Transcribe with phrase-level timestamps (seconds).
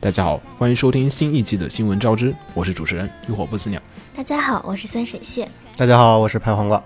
[0.00, 3.80] 大家好，欢迎收听新一期的新闻招之，我是主持人浴火不死鸟。
[4.14, 5.48] 大家好，我是三水蟹。
[5.76, 6.82] 大家好，我是拍黄瓜。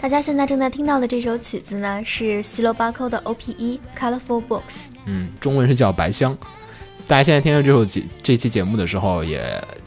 [0.00, 3.52] 大家现在正在听到的这首曲子呢，是西罗巴扣的 O.P.
[3.58, 4.86] 一 Colorful Books。
[5.04, 6.34] 嗯，中文是叫白香。
[7.06, 9.40] 大家现在听到这首节这期节目的时候也，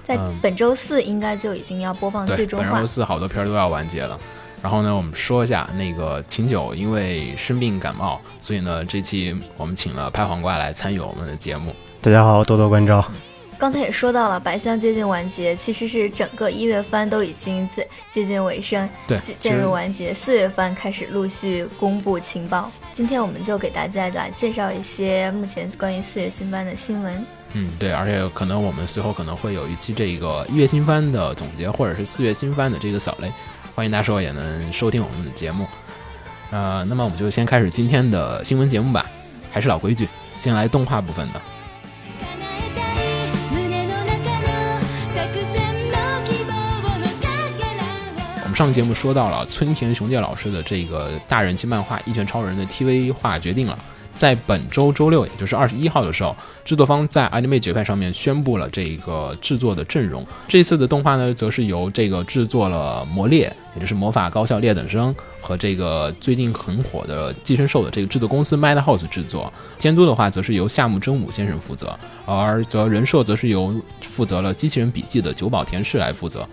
[0.03, 2.85] 在嗯本周四应该就已经要播放，最终话本周。
[2.85, 4.19] 四好多片儿都要完结了。
[4.61, 11.73] 然后呢，我们说一下那个秦九因为生病感冒，所以呢，这期我们请了拍黄瓜来参与我们的节目。
[12.01, 13.03] 大家好，多多关照。
[13.63, 20.13] 刚才也说到了，白香接近完结，其实是整个一月番都已经在接近尾声，对，渐渐入完结。
[20.13, 22.69] 四月番开始陆续公布情报。
[22.91, 27.25] 今天我们就给大家来介绍一些目前关于四月新番的新闻。
[27.53, 33.31] 嗯，对，而且可能我们随后可能会有一期这个一月新番的总结，或者是四月新番的这个扫雷，
[33.73, 35.65] 欢迎大家说也能收听我们的节目。
[36.51, 39.09] 呃，那么我们就先开始今天的新闻节目吧，
[39.53, 41.39] 还是老规矩，先来动画部分的。
[48.53, 53.77] 上节目说到了村田雄介老师的这个大人气漫画《一拳超人》的 TV 化决定了，
[54.15, 60.25] 在本周周六，也就是二十一号的时候，制作方在 Anime 绝派上面宣布了这个制作的阵容。
[60.47, 69.51] 这次的动画呢，则是由这个制作了《魔猎》，也就是魔法高校劣等生和这个最近很火的《寄生兽》的这个制作公司 Madhouse 制作。
[69.79, 76.47] 监督的话，则是由夏目真武先生负责，而则人设则是由负责了《机器人笔记》的久保田氏来负责。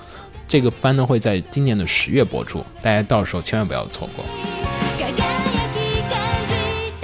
[0.50, 4.23] 这个番呢会在今年的十月播出，大家到时候千万不要错过。
[4.98, 5.28] 輝き感
[5.73, 7.04] じた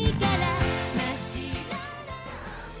[0.00, 0.84] いから真っ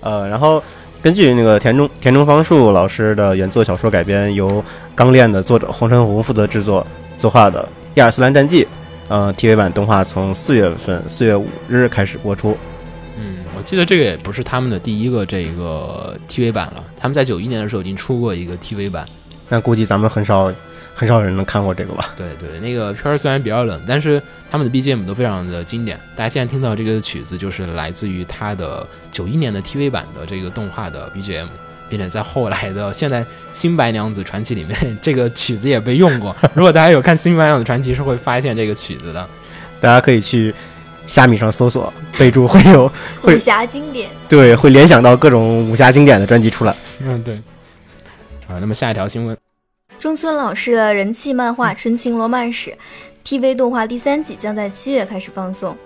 [0.00, 0.62] 呃，然后
[1.02, 4.62] 根据那个田中田中芳树老师的原作小说改编，由《
[4.94, 6.86] 钢炼》的作者黄晨红负责制作
[7.18, 7.62] 作画的《
[7.94, 8.64] 亚尔斯兰战记》，
[9.08, 12.56] 呃，TV 版动画从四月份四月五日开始播出。
[13.16, 19.06] 嗯，我记得这个也不是他们的第一个这个 TV 版了，他们在九一年的时候已经出过一个 TV 版。
[19.53, 20.51] 那估计咱们很少
[20.95, 22.09] 很少人能看过这个吧？
[22.17, 24.19] 对对，那个片儿虽然比较冷，但是
[24.49, 25.99] 他们的 BGM 都非常的经典。
[26.15, 31.45] 大家现在听到这个曲子，就是来自于他的九一年的 TV 版的这个动画的 BGM，
[31.87, 33.21] 并且在后来的现在
[33.53, 36.35] 《新白娘子传奇》里面， 这个曲子也被用过。
[36.55, 39.29] 如果大家有看《新白娘子传奇》，是会发现这个曲子的。
[39.79, 40.51] 大家可以去
[41.05, 46.75] 虾米上搜索，备注会有 会武侠经典，对会联想到各种武侠经典的专辑出来。
[47.01, 47.35] 嗯，对。
[48.45, 49.35] 啊，那么下一条新闻，
[50.03, 52.71] 中村老师的人气漫画《纯情罗曼史》
[53.25, 55.77] TV 动画第三季将在七月开始放送。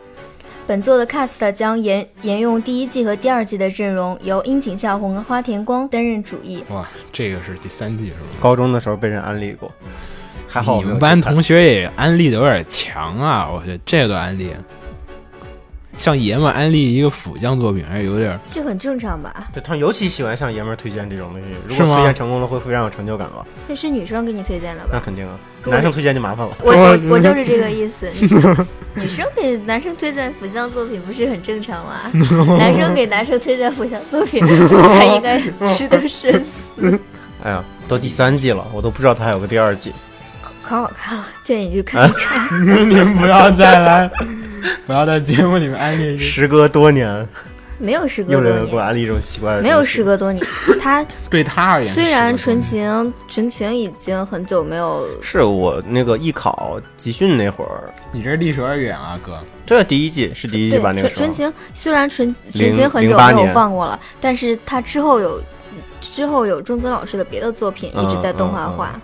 [0.66, 6.64] 本作的 cast 将沿沿用第一季和第二季的阵容，由樱井孝宏和花田光担任主演。
[6.70, 8.20] 哇，这个是第三季是吗？
[8.42, 9.72] 高中的时候被人安利过，
[10.48, 13.48] 还好我你们班同学也安利的有点强啊！
[13.48, 14.52] 我觉得这个安利，
[15.98, 19.48] 像爷们儿安利一个腐将作品，还是有点儿这很正常吧？
[19.52, 23.46] 对他们尤其喜欢向爷们儿推荐这种东西，如是吗果推荐成功了，会非常有成就感吧？
[23.68, 24.90] 这是女生给你推荐的吧？
[24.94, 26.56] 那肯定啊，男生推荐就麻烦了。
[26.62, 28.08] 我我我就是这个 意思。
[28.94, 32.00] 女生给男生推荐腐向作品不是很正常吗？
[32.58, 37.00] 男生给男生推荐腐向作品，他应该值得深思。
[37.44, 39.92] 哎呀，都第三季了，我都不知道他还有个第二季。
[40.64, 42.62] 可好看了，建议你去看一看。
[42.90, 44.12] 你们不要再来，
[44.86, 47.28] 不要在节目里面安利时隔多年，
[47.80, 50.44] 没有时隔又多年，又给我年，安利这种奇怪的，没有时隔多年。
[50.82, 59.38] 他 对他而言，虽然纯，情纯情已经很久没有，是我那个艺考集训那会儿，你这离有点远啊，哥。
[59.66, 60.94] 这第一季是第一季吧？
[60.94, 65.42] 那个纯纯情虽然纯纯零情很久没有放过了，但是他之后有
[66.00, 68.98] 之后有中村老师的别的作品一直在动画化。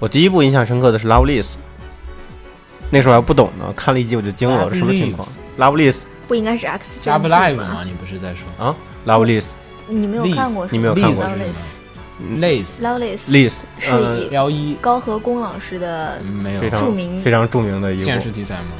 [0.00, 1.52] 我第一部印象深刻的是《Lovelace》，
[2.90, 5.26] 那时候还不懂呢，看了一集我就惊了，这什么情况
[5.58, 7.82] ？Lovelace 不应该是 X 战记 live 吗吗？？
[7.84, 8.66] 你不是在说。
[8.66, 8.74] 啊
[9.06, 9.46] ，Lovelace
[9.88, 10.76] 你没有看过是吗？
[10.76, 11.78] 你没有看过 Lovelace
[12.38, 14.76] Lace Lovelace Liz 是呃以幺一。
[14.80, 16.68] 高和宫老师的嗯没有。
[16.70, 18.72] 著名非常著名的一现部实题材吗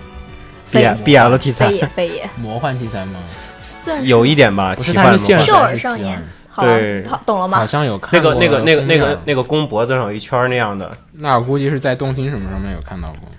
[0.70, 1.68] ？B 非 B L 题材。
[1.68, 2.30] 非，也非也。
[2.36, 3.18] 魔幻题材吗？
[3.60, 4.06] 算是。
[4.06, 6.26] 有一点吧，不是，奇幻魔幻它是现实兽还是奇儿少年幻。
[6.50, 7.58] 好了对，好懂了吗？
[7.58, 7.66] 好？
[7.66, 13.30] 像有看那个过那个那个那个那个弓脖子上有一圈儿那样的，那我估计是在动心什么上面有看到过。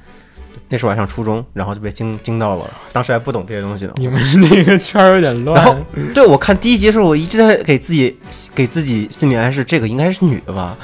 [0.71, 3.91] 那时候还上初中，然后就被惊惊到了，当时还不懂这些东西呢。
[3.97, 5.61] 你们那个圈儿有点乱。
[5.61, 5.77] 然后
[6.13, 8.17] 对我看第一集的时候，我一直在给自己
[8.55, 10.77] 给自己心理暗示，这个应该是女的吧。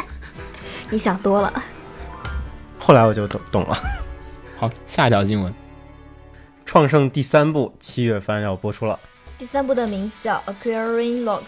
[0.90, 1.50] 你想多了。
[2.78, 3.78] 后来我就懂懂了。
[4.58, 5.52] 好，下一条新闻。
[6.66, 9.00] 创圣第三部七月番要播出了，
[9.38, 11.40] 第三部的名字叫《Acquiring Logs》。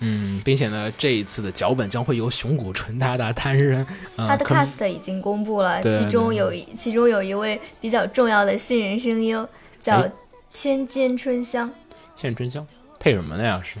[0.00, 3.86] 嗯，并且呢，这一次的脚本将会由熊谷纯大大担任。
[4.16, 9.48] 呃、他的 cast 已经公布了，其中有一其中有一位比较重要的新人声优，
[9.80, 10.12] 叫哎
[10.50, 11.70] 千间春香，
[12.16, 12.66] 现春香
[12.98, 13.60] 配什么的呀？
[13.64, 13.76] 是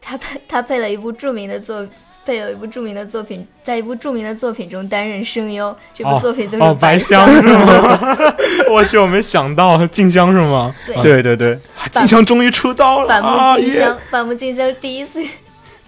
[0.00, 1.86] 他配他配了一部著名的作。
[2.26, 7.24] 配了一部著名的作品，在一部著名的作品中担任声优，这部哦作品就是哦，白香。
[7.32, 8.26] 是吗？
[8.68, 10.74] 我去，我没想到静香是吗？
[10.84, 11.56] 对对对对，
[11.92, 15.22] 静香终于出道了板木静香，板木静香第一次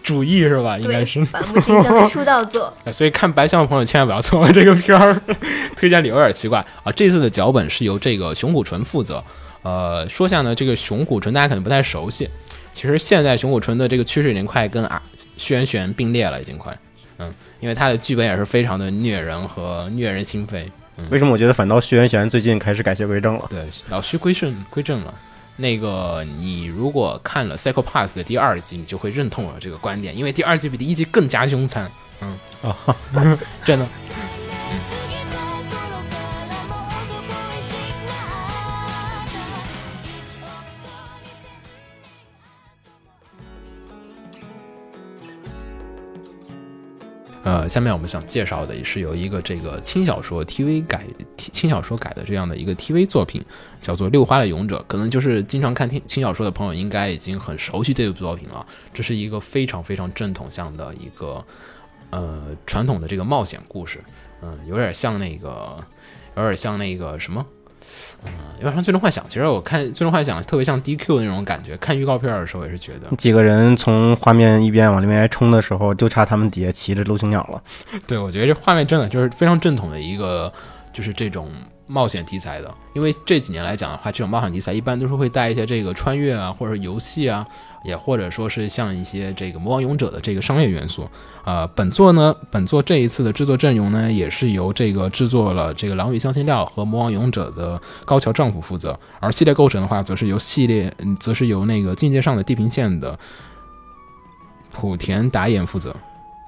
[0.02, 0.78] 主义是吧？
[0.78, 1.24] 应该是。
[1.26, 2.72] 板木静香的出道作。
[2.92, 5.20] 所以看白象的朋友千万不要错过这个片儿，
[5.76, 6.92] 推荐理由有点奇怪啊。
[6.92, 9.22] 这次的脚本是由这个熊谷纯负责。
[9.62, 12.28] 呃，说下呢，这个熊谷纯大家可能不太熟悉，
[12.72, 15.02] 其实现在熊谷纯的这个趋势已经快跟啊
[15.36, 16.76] 轩辕玄并列了，已经快。
[17.18, 17.30] 嗯，
[17.60, 20.62] 因为他的剧本也是非常的虐人和虐人心扉。
[21.10, 23.46] 为什么我觉得反倒轩辕玄最近开始改邪归正了？
[23.50, 25.14] 对，老徐归顺归正了。
[25.60, 31.90] 那个，你如果看了《Psycho Pass》的第二季，你就会认同我这个观点，因为第二季比第一季更加凶残。
[32.20, 32.96] 嗯，啊，
[33.66, 33.86] 真的。
[47.48, 51.06] 呃，下面我们想介绍的是由一个这个轻小说 TV 改
[51.38, 53.42] 轻小说改的这样的一个 TV 作品，
[53.80, 54.80] 叫做《六花的勇者》。
[54.86, 58.66] 可能就是经常看轻轻小说的朋友，应该已经很熟悉这部作品了。
[58.92, 61.42] 这是一个非常非常正统向的一个
[62.10, 64.04] 呃传统的这个冒险故事，
[64.42, 65.82] 嗯、有点像那个，
[66.36, 67.46] 有点像那个什么。
[68.24, 69.24] 嗯，有点像《最终幻想》。
[69.28, 71.76] 其实我看《最终幻想》特别像 DQ 的那种感觉。
[71.76, 77.62] 看预告片的时候也是觉得，几个人从画面一边往里面冲的时候，就差他们底下骑着陆行鸟了。
[78.06, 80.52] 对，我觉得这画面真的就是非常正统的一个，
[80.92, 81.48] 就是这种
[81.88, 82.72] 冒险题材的。
[82.92, 87.46] 因为这几年来讲的话，这种冒险题材一般都是会带一些这个穿越啊，或者游戏啊，
[87.84, 91.08] 也或者说是像一些这个魔王勇者的这个商业元素。
[91.44, 103.18] 呃，本作呢，本作这一次的制作阵容呢，也是由这个制作了这个《狼与香辛料》和《魔王勇者》的高桥丈夫负责，而系列构成的话，则是由系列，嗯，则是由那个境界上的地平线的
[104.74, 105.94] 莆田达彦负责。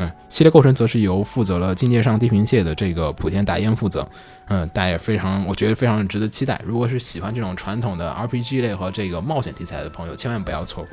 [0.00, 4.08] 嗯，系列构成则是由负责了境界上地平线的这个莆田达彦负责。
[4.48, 6.60] 嗯，大家也非常，我觉得非常值得期待。
[6.64, 10.90] 如果是喜欢这种传统的 RPG 类和这个冒险题材的朋友，千万不要错过。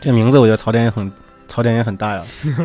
[0.00, 1.12] 这名字我觉得槽点也很
[1.46, 2.22] 槽点也很大呀。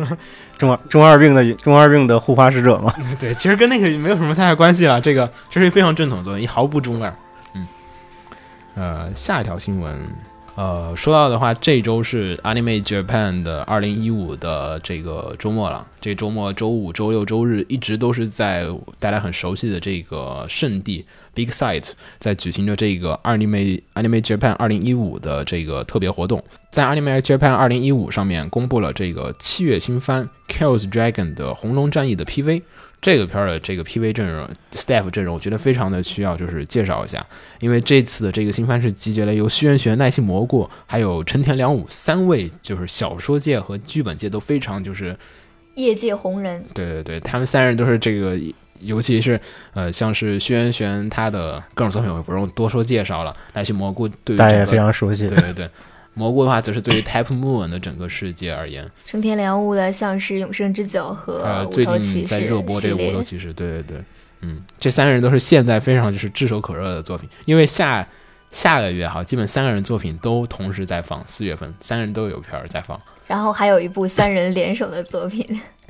[0.56, 4.98] 中二中二病的中二病的护花使者嘛， 对，其实跟那个没有什么太大关系了。
[4.98, 7.14] 这个这是非常正统的作品，毫不中二。
[7.54, 7.66] 嗯，
[8.74, 9.94] 呃，下一条新闻，
[10.62, 15.84] 呃，说到的话，这周是 Anime Japan 的二零一五的这个周末了。
[16.00, 18.64] 这周末周五、周六、周日一直都是在
[19.00, 21.04] 大家很熟悉的这个圣地
[21.34, 26.40] Big Sight 在举行着这个 Anime Anime Japan 二零一五的这个特别活动。
[26.70, 32.62] 在 Anime Japan 二零一五上面公布了这个七月新番 Kills Dragon 的红龙战役的 PV。
[33.02, 37.26] 这个片儿的这个 PV 阵容、staff 阵容，我觉得非常的需要就是介绍一下，
[37.58, 45.16] 因为这次的这个新番是集结了由虚渊玄、奈希蘑菇还有陈田良武三位就是小说界和剧本界都非常就是
[45.74, 48.38] 业界红人，对对对，他们三人都是这个，
[48.78, 49.40] 尤其是
[49.74, 53.36] 呃，像是薛元玄他的各种作品，我不用多说介绍了。
[53.54, 55.36] 来去蘑菇对于大家也非常熟悉对。
[55.40, 55.70] 对对，
[56.14, 63.96] 蘑菇的话则是对于 Type Moon 的整个世界而言， 升天良悟的像是《永生之酒》和呃，《无最近在热播这个《无头骑士》，对对对，
[64.42, 68.06] 嗯，这三个人都是现在非常就是炙手可热的作品，因为下
[68.50, 73.00] 下个月哈，基本三个人作品都同时在放，四月份三个人都有片儿在放。
[73.26, 75.46] 然后还有一部 三人联手的作品，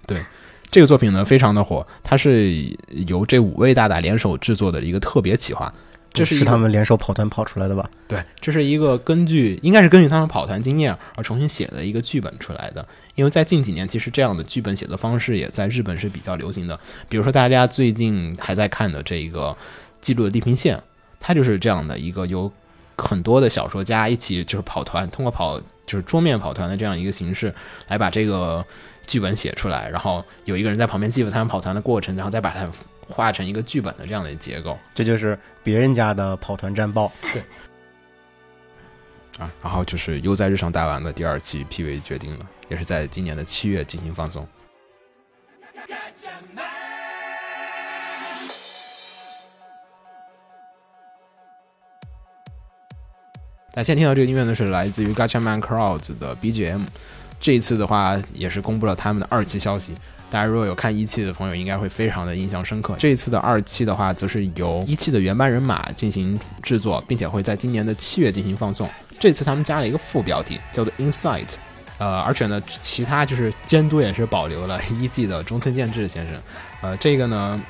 [0.06, 0.22] 对
[0.70, 2.52] 这个作品呢非常的火，它是
[2.90, 5.72] 由这五位大大联手制作的一个特别企划。
[6.12, 7.88] 这是他们联手跑团跑出来的吧？
[8.06, 12.86] 对，这是一个根据应该是根据他们跑团经验而重新写的一个剧本出来的。
[13.14, 16.78] 因为在近几年，其实这样的剧本写作方式也在日本是比较流行的。
[17.08, 19.50] 比如说大家最近还在看的这个
[20.00, 20.76] 《记录的地平线》，
[21.20, 22.50] 它就是这样的一个由
[22.96, 27.54] 很多的小说家一起就是跑团，通过跑就是桌面跑团的这样一个形式
[27.88, 28.64] 来把这个
[29.06, 32.66] 剧本写出来，然后有一个人在旁边记录他们跑团的过程，然后再把它
[33.12, 34.78] 画成一个剧本的这样的结构。
[34.94, 37.12] 这就是别人家的跑团战报。
[37.32, 37.42] 对
[39.38, 44.46] 啊，然后就是悠哉日常大丸的第二期 PV 决定了，也是在今年的七月进行放送。
[53.74, 56.82] 大家现在听到这个音乐呢，是来自于 Gatchaman Crowds 的 BGM。
[57.42, 59.92] 这一次的话也是公布了他们的二期消息。
[60.30, 62.96] 大家如果有看一期的朋友，应该会非常的印象深刻。
[62.98, 68.88] 这一次的二期的话，则是由一期的原班人马进行制作，并且会在今年的七月进行放送。
[69.20, 71.48] 这次他们加了一个副标题，叫做 Insight。
[71.98, 76.36] 呃，而且呢，其他就是监督也是保留了一季的中村健治先生。
[76.80, 77.62] 呃，这个呢，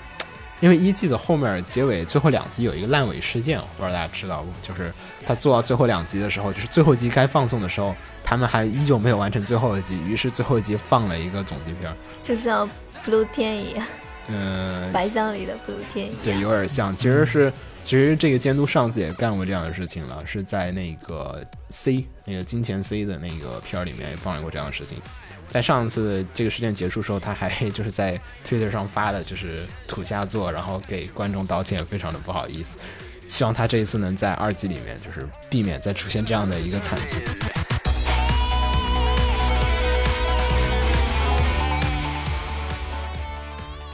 [0.63, 4.49] 因为一季的后面结尾最后两集有一个烂尾事件，我不知道大家知道不？
[4.67, 4.93] 就是
[5.27, 7.93] 他做到最后两集的时候，就是最后一集该放送的时候，
[8.23, 11.97] 他们还依旧没有完成最后一集，于是最后一集放了一个总集片儿。
[12.23, 12.71] 就像
[13.05, 13.85] Blue 天一样，
[14.29, 16.95] 嗯、白箱里的 Blue 天一样对，有点像。
[16.97, 17.53] 其实是，
[17.83, 24.99] 其实这个监督上次也干过这样的事情了，是在那个 C 那个金钱 C 的那个片儿里面也放过这样的事情。
[25.53, 32.79] 在上次这个事件结束时候，他还 就是在 Twitter 上发了就是土下座，然后给观众道歉，非常的不好意思。
[33.29, 37.23] 希望他这一次能在二季里面就是避免再出现这样的一个惨剧。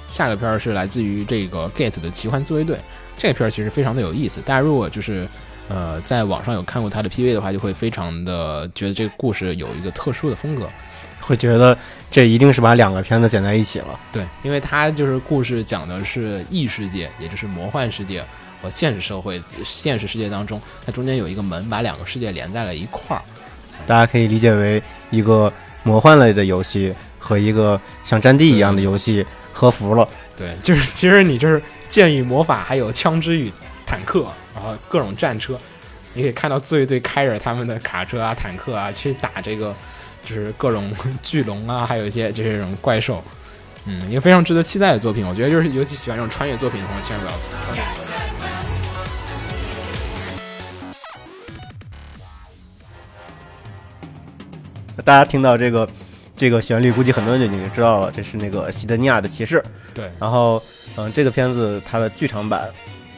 [0.09, 2.79] 下个片儿是来自于这个 Gate 的奇幻自卫队，
[3.17, 4.41] 这个片儿其实非常的有意思。
[4.43, 5.29] 大家如果就是
[5.69, 10.71] 呃在网上有看过他的 PV 的话，就会非常的觉得这个故事有一个特殊的风格。
[11.29, 11.77] 会觉得
[12.11, 14.01] 这一定是把两个片子剪在一起了。
[14.11, 18.25] 对，因为它就是故事讲的是异世界，也就是魔幻世界
[18.63, 23.21] 和现实社会、现实世界当中，它中间有一个门把两个世界连在了一块儿。
[23.87, 30.09] 大家可以理解为一个魔幻类的游戏和一个像战地一样的游戏合服了。
[30.35, 33.53] 对，就是其实你就是剑与魔法，还有枪支与
[33.85, 35.59] 坦克，然后各种战车，
[36.15, 39.75] 你可以看到自卫队开着他们的卡车啊、坦克啊去打这个，
[40.25, 40.91] 就是各种
[41.23, 43.23] 巨龙啊，还有一些这种怪兽。
[43.87, 47.49] 嗯，一个非常值得期待的作品，我觉得就是尤其喜欢这种穿越作品的朋友，千万不要错。
[55.05, 55.89] 大家听到这个
[56.37, 59.65] 这个旋律，估计很多人就已经知道了，这是那个西德尼亚的骑士。
[59.95, 60.63] 对，然后，
[60.97, 62.69] 嗯，这个片子它的剧场版，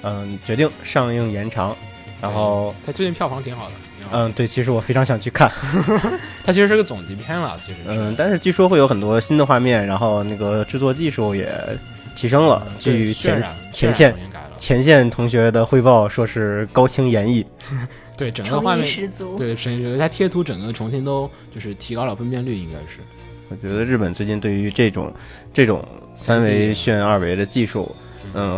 [0.02, 1.76] 嗯，决定上映延长。
[2.20, 3.72] 然后，它最近票房挺好的。
[4.12, 5.50] 嗯，对，其实我非常想去看，
[6.44, 7.78] 它其实是个总集片了，其实。
[7.86, 11.48] 嗯，但是据说会有很多新的画面，然后那个制作技术也
[12.16, 12.66] 提升了。
[12.80, 14.14] 对据前前线
[14.58, 17.44] 前线同学的汇报说是高清演绎，
[18.18, 19.36] 对整个画诚意面，十足。
[19.38, 22.98] 对，是它贴图整个重新都就是提高了分辨率，应该是。
[23.48, 25.12] 我觉得日本最近对于这种
[25.52, 28.09] 这种三维炫二维的技术，嗯，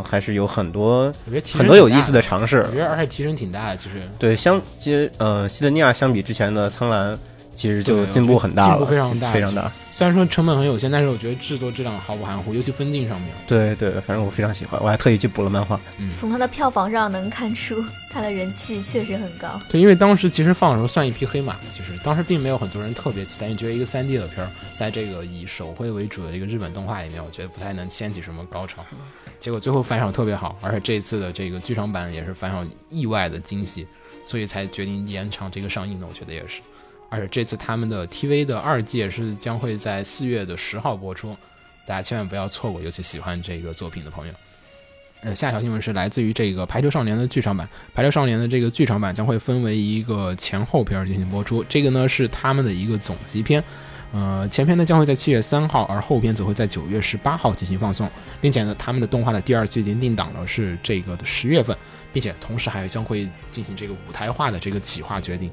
[0.04, 1.12] 还是有很多
[1.54, 2.72] 很多有意思的尝试我。
[2.72, 7.18] 觉得而且提升挺大的，其实对，相接呃西德尼亚相比之前的苍兰，
[7.54, 9.70] 其实就进步很大了，进步非常大非常大。
[9.94, 13.30] 虽然说成本很有限，但是我觉得制作质量毫不含糊，尤其分镜上面。
[13.46, 15.78] 对对，反正我非常喜欢，我还特意去补了漫画。
[15.98, 19.60] 嗯从它的票房上能看出，它的人气确实很高。
[19.68, 28.82] 对，因为当时其实放的时候算一匹黑马，其实当时并没有很多人特别期待，因为觉得一个三 D 的片儿，在这个以手绘为主的一个日本动画里面，我觉得不太能掀起什么高潮。
[29.42, 33.84] 结果最后反响特别好，而且这次的这个剧场版也是反响意外的惊喜，
[34.24, 36.06] 所以才决定延长这个上映的。
[36.06, 36.60] 我觉得也是，
[37.08, 41.36] 而且这次他们的 TV 的二季也是将会在四月的十号播出，
[41.84, 44.34] 大家千万不要错过，尤其喜欢这个作品的朋友。
[45.22, 53.60] 呃，下一条新闻是来自于这个《排球少年》的剧场版，《排球少年》的这个剧场版将会分为一个前后篇儿进行播出，这个呢是他们的一个总集篇。
[54.12, 58.08] 呃，前篇呢将会在七月三号，而后篇则会在九月十八号进行放送，
[58.40, 61.74] 并且呢，他们的动画的第二季已经定档了是这个的十月份，
[62.12, 65.50] 并且同时还将会进行这个舞台化的这个企划决定。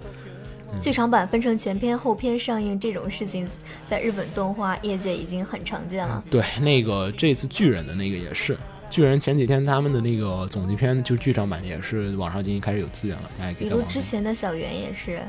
[0.81, 3.47] 剧场版分成前篇后篇上映这种事情，
[3.87, 6.23] 在日本动画业界已经很常见了。
[6.29, 8.55] 对，那个这次巨人的那个也是，
[8.89, 14.01] 巨人前几天他们的那个总集篇就剧场版也是网上已经开始有资源了，大家可比如之以在网上。
[14.01, 15.21] 前的小圆也是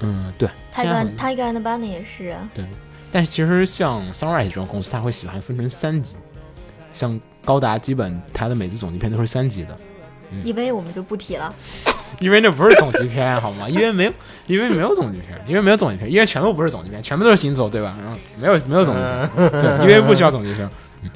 [0.00, 2.48] 嗯，对，现在很，Tiger Tiger and Bunny 也是啊。
[2.52, 2.64] 对，
[3.12, 6.16] 但是其实像 Sunrise 这种公司，他会喜欢分成三级，
[6.92, 9.76] 像高达基本它的每次总集片都是三级的
[10.44, 11.54] ，EV 我们就不提了，
[12.18, 13.68] 因为那不是总集篇好吗？
[13.68, 14.12] 因为没有，
[14.46, 17.96] 因为没有总集篇，因为没有总集篇，因为全部不是总集篇，全部都是行走，对吧？
[18.00, 19.00] 然后没有没有总集
[19.36, 20.68] 篇， 对，因为不需要总集篇。
[21.02, 21.10] 嗯，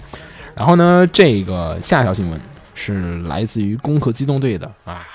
[0.54, 2.40] 然后呢，这个下一条新闻
[2.74, 5.06] 是来自于《攻壳机动队》的啊。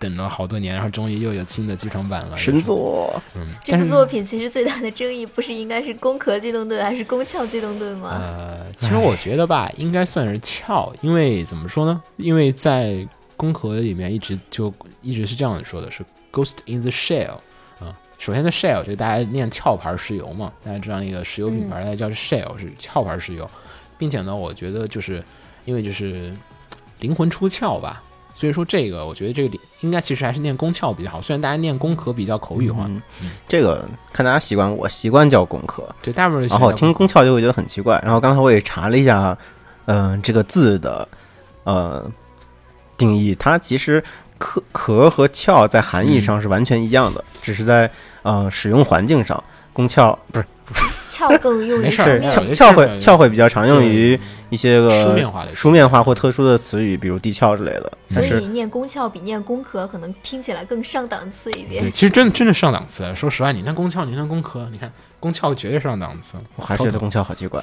[0.00, 2.36] 等了好多年，然后终于又有新的剧场版了。
[2.36, 8.08] 神作，嗯，这部作品其实最大的争议不是应该是攻壳机动队还是攻壳机动队吗？
[8.12, 12.02] 呃，其实我觉得吧，应该算是壳，因为怎么说呢？
[12.16, 16.02] 因为在攻壳里面一直就一直是这样说的，是
[16.32, 17.34] Ghost in the Shell
[17.78, 17.94] 啊。
[18.18, 23.48] 首先的 Shell 这个大家念壳牌石油嘛，大家知道那个石油品牌，它叫 Shell 是壳牌石油，
[23.98, 25.22] 并且呢，我觉得就是
[25.66, 26.34] 因为就是
[27.00, 28.02] 灵魂出窍吧。
[28.40, 33.02] 所以说这个我觉得这个里应该其实还是念宫壳比较好，虽然大家念宫壳比较口语化，嗯，
[33.46, 38.00] 这个看大家习惯，我习惯叫工科，对大部分人喜欢然后听宫壳就会觉得很奇怪。
[38.02, 39.36] 然后刚才我也查了一下，
[39.84, 41.06] 嗯、这个字的
[41.64, 42.10] 呃
[42.96, 44.02] 定义，它其实
[44.38, 47.90] 壳壳和壳在含义上是完全一样的，只是在
[48.22, 49.44] 呃使用环境上，
[49.74, 50.46] 宫壳不是
[51.12, 54.18] 壳更用于没事壳壳会这个壳会比较常用于
[54.50, 57.92] 一些个书面化的书面化或特殊的词语，比如地壳之类的。
[58.08, 61.90] 所以念宫壳比念工壳可能听起来更上档次一点对，。
[61.90, 63.14] 其实真的真的上档次。
[63.14, 66.36] 说实话，你念宫壳，你念工壳，你看宫壳绝对上档次。
[66.56, 67.62] 我还是觉得宫壳好奇怪。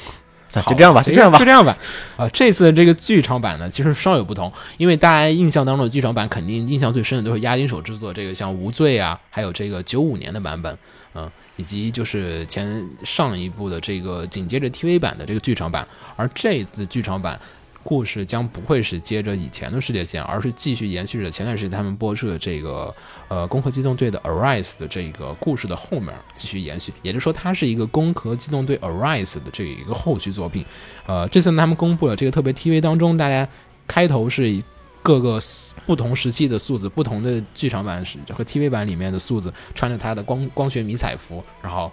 [0.49, 1.43] 就这样吧，就这样吧就。
[1.43, 1.77] 这样吧。
[2.15, 10.75] 啊、这次的这个剧场版呢，其实稍有不同，因为大家印象当中的剧场版肯定印象最深的都是押金手制作这个像《无罪》啊，还有这个九五年的版本，
[11.15, 15.85] 嗯、以及就是前上一部的这个紧接着 TV 版的这个剧场版，
[16.15, 17.37] 而这次剧场版。
[17.83, 22.93] 故事将不会是接着以前的世界线，而是继续延续着前段时间他们播出的这个
[23.29, 30.65] 呃《攻壳机动队》的 Arise 的这个故事的后面继续延续，也就是说，它是一个《攻壳机动队 Arise》的这一个后续作品。
[31.05, 33.47] 呃，这次呢他们公布了这个特别 TV 当中，大家
[33.87, 34.61] 开头是
[35.07, 35.39] 各个
[35.85, 41.89] 不同时期的素子，不同的剧场版是和 TV 版里面的素子，穿着他的光光学迷彩服，然后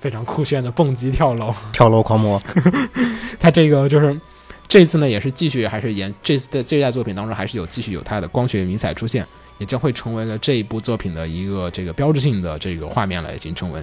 [0.00, 1.54] 非常酷炫的蹦极跳楼。
[1.72, 2.42] 跳楼狂魔，
[3.38, 4.20] 他这个就是
[4.66, 9.24] 这次呢，也是继续还是延这次的这代作品当中，还是有继续有他的光学迷彩出现，
[9.58, 13.80] 也将会成为了这一部作品的一个这个标志性的这个画面了，已经成为。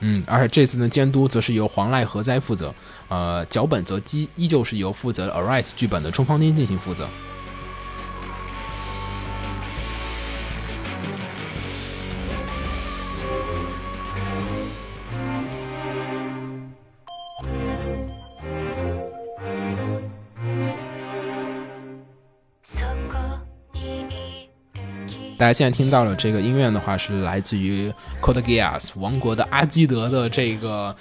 [0.00, 2.74] 嗯，而且这次呢，监督则是由黄濑和哉负责，
[3.08, 7.06] 呃，脚本则依依旧是由负责 Arise 剧本的冲方町进行负责。
[25.38, 30.94] 大家现在听到了这个音乐的话，是来自于 Code Geass 王国的阿基德的这个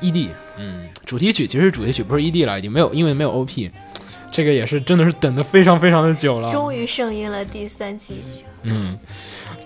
[0.00, 3.70] ED，嗯，主题曲其实是主题曲，不是 ED 了，已经没有，因为没有 OP，
[4.30, 6.50] 这个也是真的是等的非常非常的久了。
[6.50, 8.22] 终于上映了第三季，
[8.64, 8.98] 嗯，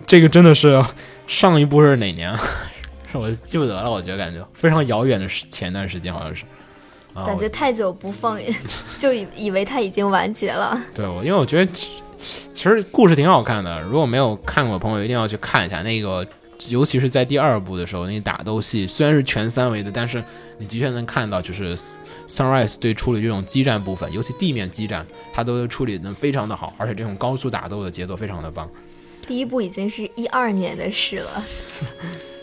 [0.06, 0.84] 这个真的是
[1.26, 2.36] 上一部是哪年？
[3.10, 6.44] 是我记不得了，我觉得感觉非常遥远的前段时间好像是。
[7.14, 8.38] 啊，感觉太久不放，
[8.98, 10.76] 就以以为它已经完结了。
[10.94, 11.72] 对我，因为我觉得
[12.52, 16.26] 其实故事挺好看的，如果没有看过的朋友一定要去看一下那个，
[16.68, 20.22] 尤其是在第二部的时候，那打斗戏虽然是全三维的，但是
[20.58, 21.76] 你的确能看到就是
[22.28, 28.70] Sunrise 对处理这种激战部分，尤其地面激战，它都处理的非常的好，而且这种高速打斗的节奏非常的棒。
[29.26, 31.44] 第一部已经是一二年的事了，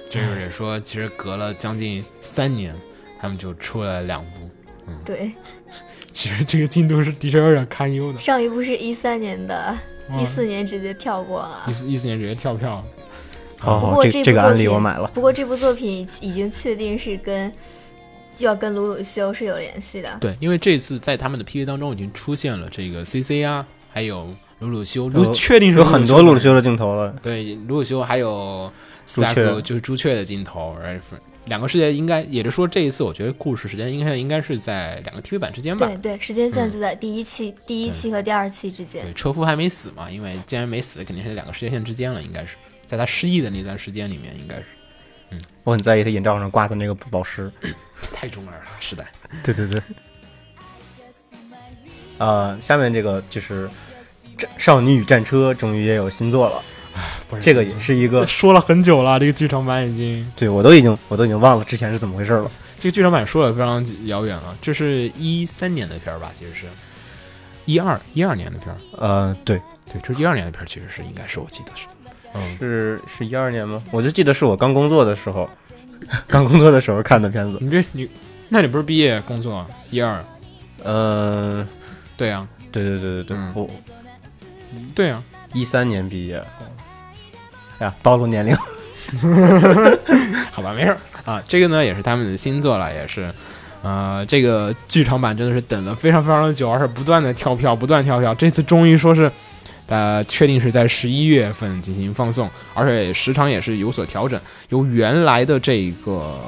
[0.10, 2.76] 这就是说，其实隔了将近三年，
[3.20, 4.50] 他们就出了两部。
[4.88, 5.32] 嗯对，
[6.14, 8.20] 其实这个进度是的确有点堪忧的。
[8.20, 9.76] 上一部是一三年的，
[10.10, 11.72] 嗯一四年直接跳过了一。
[11.72, 12.86] 四一四年直接跳票了。
[13.58, 15.10] 好好，不过这部这这个案例我买了。
[15.14, 17.52] 不过这部作品已经确定是跟
[18.36, 20.10] 就要跟鲁鲁修是有联系的。
[20.20, 28.72] 对，因为这次在他们的 PV 当中已经出现了这个 CC 啊，还有鲁鲁修，鲁有确定是有很多鲁鲁修修的镜头了，对鲁鲁修，还有
[29.06, 35.88] 朱雀就是朱雀的镜头，然后两个世界应该，也就是说这一次我觉得故事时间应该应该是在两个 TV 版之间吧。
[35.88, 39.14] 对对，时间线就在第一期、第一期和第二期之间对，。
[39.14, 44.66] 车夫还没死嘛，因为既然没死，肯定是两个时间线之间了，应该是在他失忆的那段时间里面，应该是
[45.32, 47.52] 嗯我很在意他眼罩上挂的那个宝石。
[48.14, 49.06] 太中二了，时代。
[49.44, 49.80] 对对对。
[52.18, 53.70] 呃，下面这个就是
[54.38, 56.64] 战《少女与战车》终于也有新作了，
[57.40, 60.32] 这个也是一个， 说了很久了，这个剧场版已经。
[60.36, 62.50] 对我都已经我都已经忘了之前是怎么回事了。
[62.80, 66.32] 这个剧场版说的非常遥远了，这是一三年的片儿吧？
[66.38, 66.66] 其实是
[67.66, 71.86] 一二一二年的片儿，呃，对，对，这是一二年的片儿，其实是应该是我记得是，
[72.34, 73.82] 嗯，是是一二年吗？
[73.92, 75.48] 我就记得是我刚工作的时候，
[76.28, 77.60] 刚工作的时候看的片子。
[77.62, 78.10] 你这你，
[78.50, 80.24] 那你不是毕业工作一二？
[80.84, 81.68] 嗯、
[82.18, 83.70] 对呀、对对对对对，嗯我
[84.96, 85.22] 对呀、
[85.54, 86.44] 一三年毕业。
[88.02, 88.56] 暴露年龄。
[90.52, 91.42] 好吧，没事啊。
[91.48, 93.34] 这个呢也是他们的新作了，也是，
[93.82, 98.34] 呃，这个剧场版真的是等了非常非常的久，而且不断的跳票，不断跳票。
[98.36, 99.30] 这次终于说是，
[99.88, 104.40] 呃，确定是在十一月份进行放送，而且时长也是有所调整，
[104.70, 106.40] 由原来的这个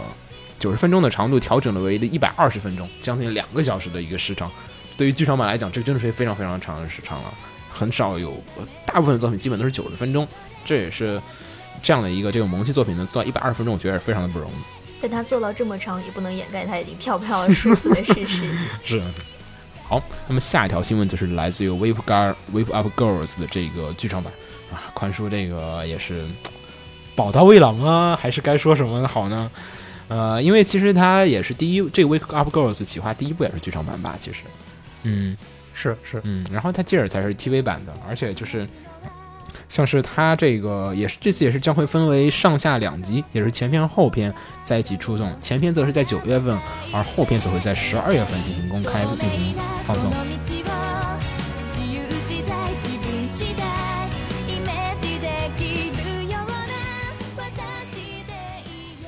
[0.60, 4.50] 九十分钟的长度调整了为一百二十分钟，将近两个小时的一个时长。
[4.96, 7.34] 对于剧场版来讲，这真的是非常非常长的时长了，
[7.70, 8.42] 很少有，
[8.86, 10.26] 大部分的作品基本都是九十分钟，
[10.66, 11.22] 这也是。
[11.82, 14.54] 这样的一个这个萌系作品能做到一百二十分钟，我觉得是非常的不容易。
[15.02, 18.50] 但他做到这么长，也不能掩盖他已经跳票了数次的事实。
[18.86, 19.02] 是，
[19.84, 24.32] 好好，那么下一条新闻就是来自于 Wave Gar Wave Up Girls 的这个剧场版
[24.72, 26.26] 啊，宽叔这个也是
[27.18, 29.52] 宝刀未老啊，还是该说什么好呢？
[30.08, 34.40] 呃，因为其实它也是第一，这个 Wake Up Girls 企划第一部也是剧场版吧，其实，
[35.04, 35.38] 嗯
[35.74, 38.66] 是是，嗯，然后它接着才是 TV 版的，而且就是
[39.69, 46.59] 像是它这个也是这次也是将会分为上下两集，也是前篇后篇在一起出送，前篇则是在九月份，
[46.93, 49.55] 而后篇则会在十二月份进行公开进行
[49.87, 50.11] 放送。
[51.71, 53.63] 自由自在自分次第
[54.49, 55.27] イメージで
[55.59, 56.73] きるような
[57.37, 58.33] 私で
[58.65, 59.07] いいよ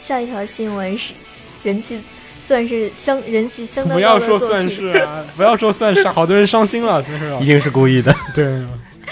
[0.00, 1.14] 下一条新闻是
[1.62, 2.00] 人气
[2.45, 7.45] 算是相人气相当不要高的作说算，是啊，不要说算是， 好多人伤心了，真是啊一。
[7.45, 8.13] 定是故意的。
[8.33, 8.45] 对，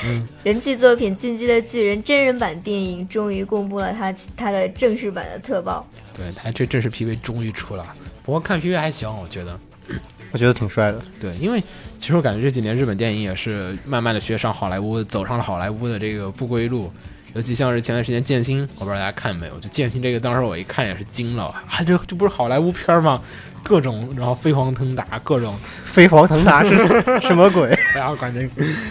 [0.06, 5.88] 嗯人气作品《进击的巨人》真人版电影终于公布了它它的正式版的特报。
[6.16, 7.84] 对他这正式 PV 终于出了，
[8.24, 9.60] 不过看 PV 还行，我觉得。
[10.32, 11.00] 我觉得挺帅的。
[11.20, 11.62] 对，因为
[12.00, 16.92] 其实我感觉这几年日本电影也是慢慢的学上好莱坞，走上了好莱坞的这个不归路。
[17.34, 19.60] 尤其像是前段时间《剑心》，我不知道大家看没有？
[19.60, 23.22] 就《剑心》这个，当时我一看也是惊了，啊，这这不是好莱坞片吗？
[23.64, 26.78] 各种然后飞黄腾达，各种飞黄腾达是
[27.26, 27.76] 什么鬼？
[27.96, 28.48] 然后感觉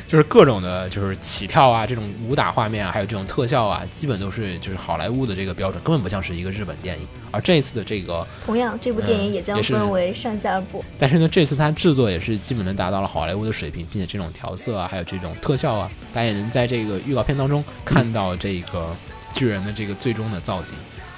[0.09, 7.07] 就是各种的，就是起跳啊，这种武打画面啊，还有这种特效啊，基本都是就是好莱坞的这个标准，根本不像是一个日本电影。
[7.31, 10.85] 而这一次的这个同样，这部电影也将分为上下部。
[10.99, 18.95] 但是呢，这次它制作也是基本能达到了好莱坞的水平，并且这种调色啊，还有这种特效啊，大家也能在这个预告片当中看到这个
[19.35, 20.77] 巨人的这个最终的造型。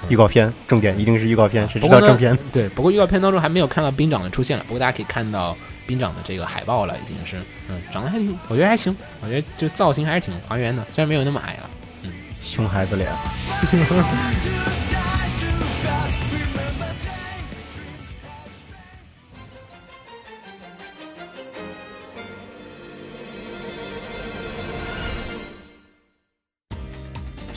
[0.09, 2.37] 预告片重点一定是预告片，谁知道正片？
[2.51, 5.55] 对，不过预告片当中还没有看到兵长的出现了，不过大家可以看到
[5.87, 7.37] 兵长的这个海报了，已经是，
[7.67, 11.69] 嗯，长得还挺，我觉得还行，我觉得就造型还是挺还原的，虽然没有那么矮了。
[12.03, 13.11] 嗯熊孩子脸，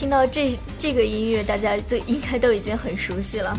[0.09, 3.55] 听到这这个音乐，大家都应该都已经很熟悉了。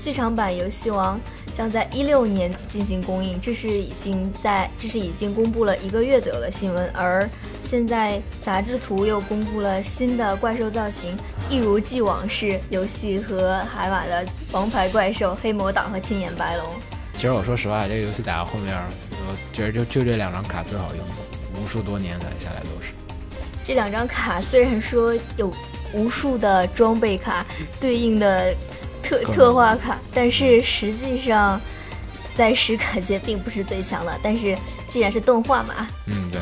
[0.00, 1.20] 剧场版《游戏王》
[1.54, 6.90] 将在一六年进行公映，这是已经在这是已经公布了一个月左右的新闻。
[6.94, 7.28] 而
[7.62, 11.14] 现在杂志图又公布了新的怪兽造型，
[11.50, 16.66] 一如既往是游戏和海马的王牌怪兽黑魔党和青眼白龙。
[17.12, 18.74] 其实我说实话，这个游戏打到后面，
[19.28, 21.04] 我觉得就就这两张卡最好用，
[21.62, 22.95] 无数多年攒下来都是。
[23.66, 25.52] 这两张卡虽然说有
[25.92, 27.44] 无数的装备卡
[27.80, 28.54] 对应的
[29.02, 31.60] 特特化卡，但是实际上
[32.36, 34.16] 在实卡界并不是最强的。
[34.22, 34.56] 但是
[34.88, 36.40] 既然是动画嘛，嗯，对，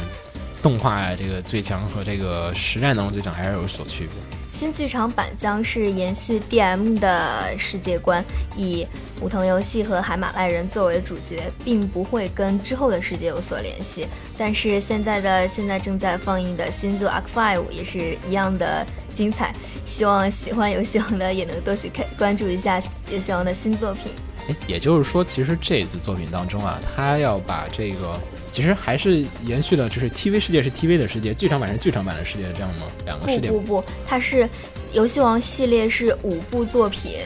[0.63, 4.13] 动画这个最强和这个实战当中最强还是有所区别。
[4.53, 8.23] 新剧场版将是延续 DM 的世界观，
[8.55, 8.87] 以
[9.23, 14.07] 武藤游戏和海马赖人作为主角，并不会跟之后的世界有所联系。
[14.37, 24.12] 但是现在的现在正在放映的新作 Arc Five 也是一样的精彩，希望喜欢游戏王的也能多去看关注一下游戏王的新作品。
[24.49, 28.20] 哎，也就是说，其实这次作品当中啊，他要把这个，
[28.53, 32.83] 其实还是延续了，就是 TV 世界是 TV 的世界，剧场版是剧场版的世界这样吗？
[33.07, 34.47] 两个世界不不不，它是
[34.92, 37.20] 游戏王系列是五部作品，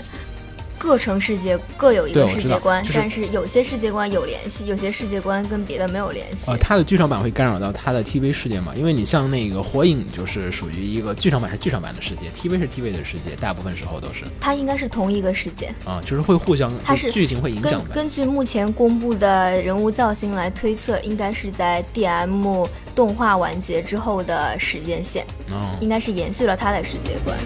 [0.79, 6.51] 各城世界各有一个世界观，就是但是有些世界观有联系，有些世界观跟别的没有联系。
[6.51, 8.73] 呃，它的剧场版会干扰到它的 TV 世界嘛？
[8.77, 15.67] 因为你像那个火影，就是属于一个剧场版是剧场版的世界，TV 是 TV 的世界，大部分时候都是它应该是同一个世界。
[15.85, 17.95] 啊、就是会互相，它是剧情会影响的。
[17.95, 27.37] 根根据目前公布的人物造型来推测，应该是在 DM 动画完结之后的时间线，哦，应该是延续了它的世界观。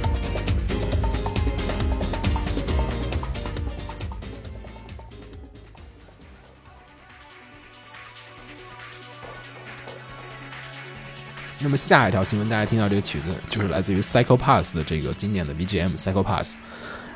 [11.62, 16.54] 那么下一条新闻，大家听到这个曲子就是来自于 Psycho Pass 的这个经典的 BGM Psycho Pass。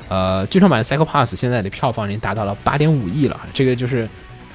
[0.09, 3.39] 呃，剧场版的 Psycho Pass 现在的票房已经达到了八点五亿了。
[3.53, 4.07] 这个就是，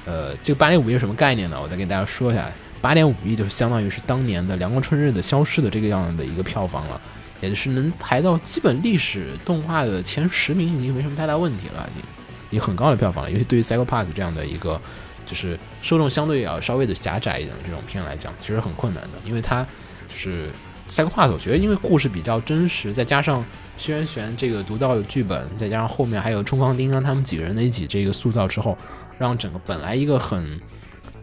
[0.05, 1.59] 呃，这个八点五亿是什么概念呢？
[1.61, 2.51] 我再给大家说一下，
[2.81, 6.99] 八点五亿就是相当于是当年的《凉宫春日的消失》的这个样的一个票房了，
[7.39, 12.03] 也就是能排到基本历史动画的前十名，已经没什么太大问题了，已经
[12.49, 13.29] 已经很高的票房了。
[13.29, 14.81] 尤其对于 Psycho Pass 这样的一个
[15.27, 19.65] 就是受众相对要稍微的狭窄一点的这种片来讲，其实很困难的，因为它
[20.13, 20.47] 就是
[20.87, 23.43] 《三个话》，我觉得因为故事比较真实，再加上
[23.77, 28.77] 轩辕玄这个独到的剧本，再加上后面还有冲方丁啊他们几个人的一起这个塑造之后，
[29.17, 30.61] 让整个本来一个很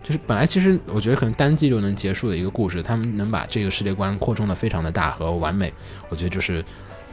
[0.02, 5.72] 就是本来其实我觉得可能单季就能结束的一个故事，他们能把这个世界观扩充的非常的大和完美，
[6.08, 6.64] 我觉得就是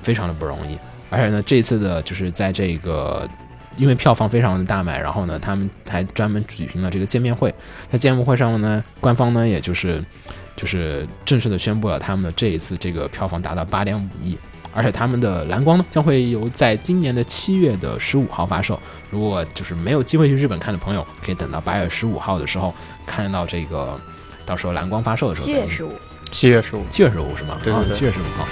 [0.02, 0.78] 非常的不容易。
[1.10, 3.30] 而且呢，这次的就是在这个。
[3.76, 7.54] 因为票房非常的大卖，然后呢，他们还专门举行了这个见面会。
[7.92, 10.04] 在见面会上呢，官方呢，也就是
[10.58, 14.36] 就是正式的宣布了他们的这一次这个票房达到八点五亿，
[14.74, 18.78] 而且他们的蓝光呢将会由在今年的七月的十五号发售。
[19.10, 22.74] 如果就是没有机会去日本看的朋友，可以等到八月十五号的时候
[23.06, 23.98] 看到这个，
[24.46, 25.46] 到时候蓝光发售的时候。
[25.46, 25.92] 七月十五，
[26.32, 27.58] 七月十五，七月十五是吗？
[27.64, 28.46] 对对对七月十五号。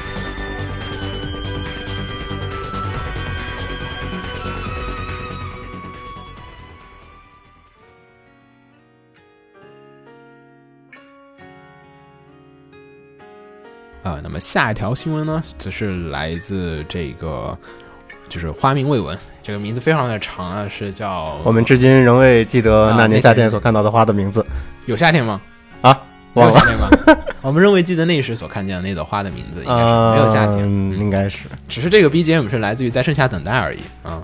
[14.05, 17.57] 啊，那么下一条新闻呢，则是来自这个，
[18.29, 24.45] 就是花名未闻，这个名字非常的长啊，是叫我们至今仍未记得啊那年夏天所看到的花的名字
[24.85, 25.41] 有夏天吗？
[25.81, 25.99] 啊，
[26.35, 27.25] 忘了没有夏天吗？
[27.41, 30.59] 我们仍未记得那时所看见的那朵花的名字，应该是没有夏天。
[30.59, 34.23] 嗯，应该是只是这个 BGM 是来自于在盛夏等待而已啊。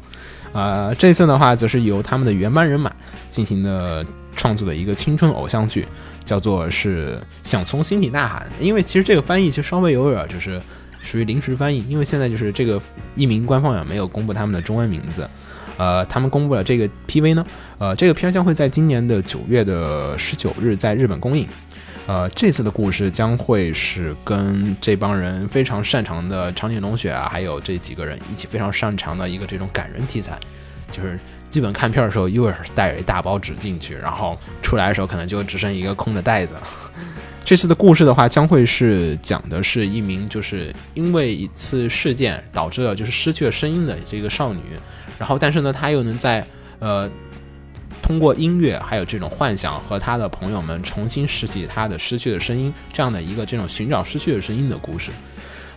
[0.54, 2.92] 啊，这次的话则是由他们的原班人马
[3.32, 5.88] 进行的创作的一个青春偶像剧，
[6.24, 8.48] 叫做是想从心底呐喊。
[8.60, 10.62] 因为其实这个翻译就稍微有点就是
[11.02, 12.82] 属于临时翻译，因为现在就是这个
[13.16, 15.30] 译名官方也没有公布他们的中文名字。
[15.78, 17.46] 呃，他们公布了这个 PV 呢，
[17.80, 21.48] 呃，这个片将会在今年的九月的十九日在日本公映。
[22.08, 30.38] 呃，这次的故事将会是跟这帮人非常擅长的长井龙雪啊，还有这几个人一起非常擅长的一个这种感人题材，
[30.92, 36.54] 就是基本看片的时候，又是带着一大包纸进去，然后出来的时候可能就只剩一个空的袋子。
[37.44, 44.62] 这次的故事的话，将会是讲的是一名就是因为一次事件导致了就是失去了声音的这个少女，
[45.18, 46.46] 然后但是呢，她又能在
[46.78, 47.10] 呃
[48.02, 55.12] 通过音乐还有这种幻想和她的朋友们重新拾起她的失去的声音，这样的一个这种寻找失去的声音的故事。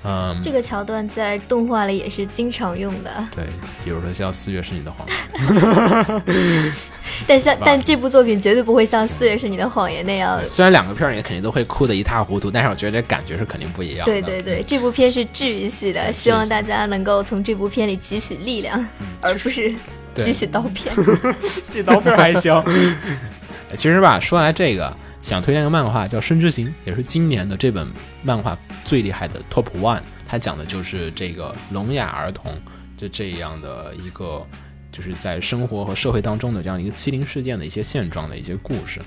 [0.05, 3.47] 嗯，这个桥段在动画里也是经常用的，对，
[3.83, 5.17] 比如说像《四月是你的谎言》，
[7.27, 14.13] 但像但这部作品绝对不会像《四月是你的谎言》那样，虽然两个片儿也肯定都会哭得一塌糊涂，但是我觉得这感觉是肯定不一样的。
[14.13, 18.87] 对对对，这部片是治愈系的，希望大家能够从这部片里汲取力量，
[19.23, 19.73] 而不是
[20.15, 20.95] 汲取刀片。
[21.71, 22.63] 寄刀片还行。
[23.77, 27.89] 其实吧，说来这个，想推荐个漫画叫《生之行》，也是今年的这本
[28.23, 30.03] 漫画最厉害的 Top One。
[30.29, 32.53] 它讲的就是这个聋哑儿童
[32.95, 34.47] 就这样的一个，
[34.93, 39.01] 就是在生活和社会当中的这样一个欺凌事件的一些现状的一些故事，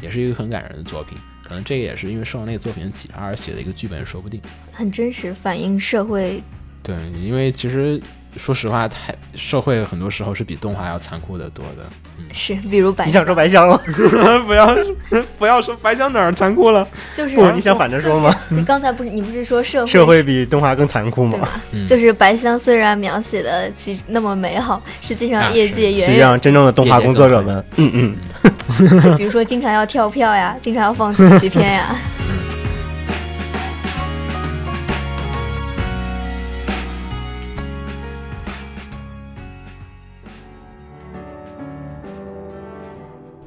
[0.00, 1.18] 也是一个很感人的作品。
[1.44, 4.40] 可能这个也是因为受到那个作品的启发而写的一个剧本，说不定。
[4.72, 6.42] 很真实，反映社会。
[6.82, 8.00] 对，因为其实
[8.36, 11.84] 说实话，太社会很多时候是比动画要残酷的多的。
[12.32, 13.76] 是，比如白你想说白香了？
[14.46, 14.76] 不要
[15.38, 16.86] 不要说白香哪儿残酷了。
[17.14, 18.30] 就是不，你想反着说吗？
[18.30, 21.48] 就是你刚才不是你不是说社会社会比动画更残酷吗？
[21.72, 31.96] 嗯就是白香虽然描写的其那么美好，实际啊上业界实际上，真正的动画工作者们，嗯嗯， 比如说经常要跳票呀，经常要放紧急片呀。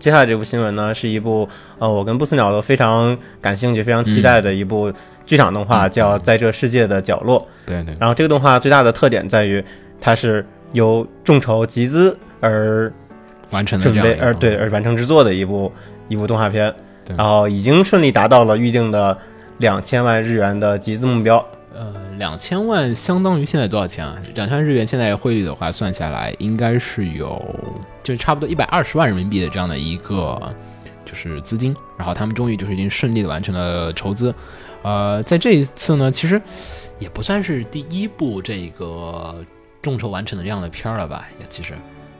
[0.04, 1.48] 接下来这部新闻呢，是一部
[1.80, 4.92] 呃，我跟不死鸟都非常感兴趣、非常期待的一部
[5.26, 7.40] 剧场动画，叫《在这世界的角落》。
[7.66, 9.64] 对对，然后这个动画最大的特点在于，
[10.02, 12.92] 它是由众筹集资而
[13.52, 15.72] 完成的准备而对而完成制作的一部
[16.10, 19.18] 一部动画片，对然后已经顺利达到了预定的
[19.60, 21.38] 两千万日元的集资目标。
[21.74, 24.18] 呃两千万相当于现在多少钱啊？
[24.36, 27.44] 两千万日元现在汇率的话算下来应该是有
[28.02, 30.54] 就差不多一百二十万人民币的这样的一个
[31.06, 34.34] 就是资金，然后他们终于就是已经顺利的完成了筹资。
[34.82, 36.42] 呃，在这一次呢，其实
[37.00, 39.44] 也不算是第一部这个
[39.82, 41.28] 众筹完成的这样的片儿了吧？
[41.40, 41.74] 也其实。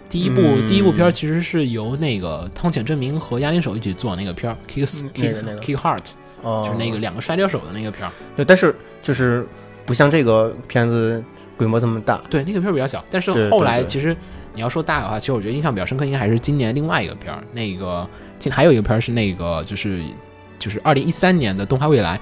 [0.10, 6.12] 第一部、嗯第一部片儿其实是由那个汤浅证明和押井守一起做那个片儿，Kick Kick 那个 Kick Heart，
[6.44, 8.12] 哦就是那个两个摔跤手的那个片儿。
[8.36, 9.48] 对，但是就是
[9.86, 11.24] 不像这个片子
[11.58, 12.22] 规模这么大。
[12.30, 14.16] 对，那个片儿比较小，但是后来其实
[14.54, 18.08] 你要说大的话，其实我觉得印象比较深刻，应该还是今年另外一个片儿，那个
[18.40, 20.02] 今还有一个片儿是那个就是
[20.60, 22.18] 就是二零一三年的《动画未来》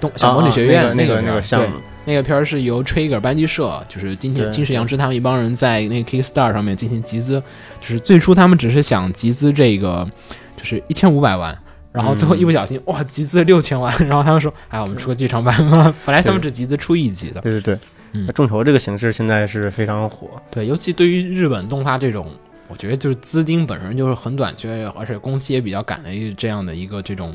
[0.00, 7.42] 动小魔女学院啊啊那个那个项目，那个片儿是由 Trigger 班级社，就是金田对金石阳之他们一帮人在那个 Kickstarter 上面进行集资，
[7.80, 10.08] 就是最初他们只是想集资这个
[10.56, 11.56] 就是一千五百万。
[11.98, 15.92] 然后最后一不小心，哇，集资六千万，然后他们说，哎，我们出个剧场版吧。
[16.06, 17.78] 本来他们只集资出一集的，对对对，
[18.12, 20.28] 嗯那众筹这个形式现在是非常火。
[20.48, 22.30] 对，尤其对于日本动画这种，
[22.68, 27.34] 我觉得就是资金本身就是很短缺，而且工期也比较赶的一这样的一个这种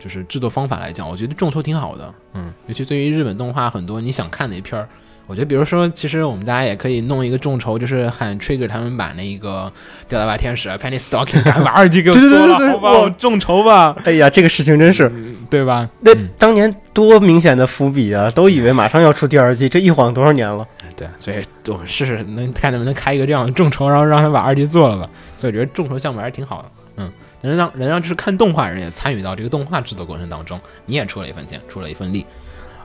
[0.00, 2.14] 就是制作方法来讲，我觉得众筹挺好的。
[2.32, 4.88] 嗯，尤其对于日本动画很多你想看的一片儿，
[5.26, 9.72] 我觉得，比如说，其实我们大家也可以弄一个众筹，就是喊 Trigger 他们把那个
[10.06, 13.14] 吊带袜天使 Penny Stocking 把二 G 给我做了，对对好吧？
[13.18, 15.10] 众筹吧，哎呀，这个事情真是，
[15.48, 15.88] 对吧？
[16.00, 20.66] 那嗯当年多明显的伏笔啊，都以为马上要出第二季，这一晃多少年了？
[20.94, 25.08] 对，所以我们试试能看能不能开一个这样的众筹，然后让他把二 G 做了吧。
[25.36, 27.10] 所以我觉得众筹项目还是挺好的，嗯，
[27.40, 32.26] 能让能让就是看动画人也参与到这个动画制作过程当中，你也出了一份钱，出了一份力。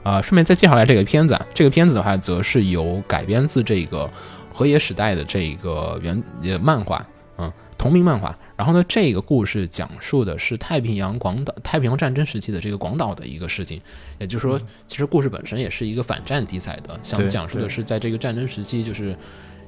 [0.02, 4.10] 呃，顺便再介绍一下这个片子啊，这个片子的话，则是由改编自这个
[4.52, 7.06] 河野时代的这个原呃漫画，
[7.38, 8.36] 嗯，同名漫画。
[8.56, 13.80] 然后呢，这个故事讲述的是太平洋广岛太平洋战争时期的这个广岛的一个事情，
[14.18, 19.16] 也就是说，其实故事本身也是一个反战题材的，想讲述的是在这个战争时期，就是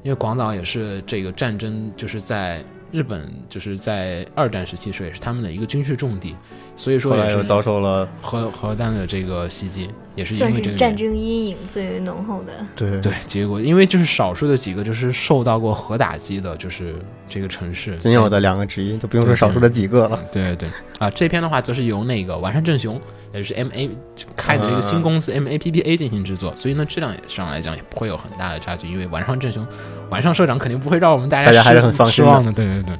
[0.02, 6.36] 因为广岛也是这个战争，就是在日本就是在二战时期时候也是他们的一个军事重地，
[6.76, 12.52] 所以说也是遭受了，核核弹的这个袭击，也是因算为这个战争阴影最为浓厚的。
[12.76, 13.00] 对。
[13.00, 16.94] 对，结果因为就是少数的几个就是受到过核打击的，就是
[17.26, 17.96] 这个城市。
[17.96, 20.20] 仅有的两个之一，就不用说少数的几个了。
[20.30, 23.00] 对 对对啊，这篇的话则是由那个完善正雄，
[23.32, 23.90] 也就是 M A
[24.36, 29.66] 开的这个新公司 M A P P A 进行制作，所以呢质量也上来讲也不会有很大的差距，因为完善正雄，
[30.12, 32.94] 完善社长肯定不会让我们大家大家还是很放心的失望的，对对对。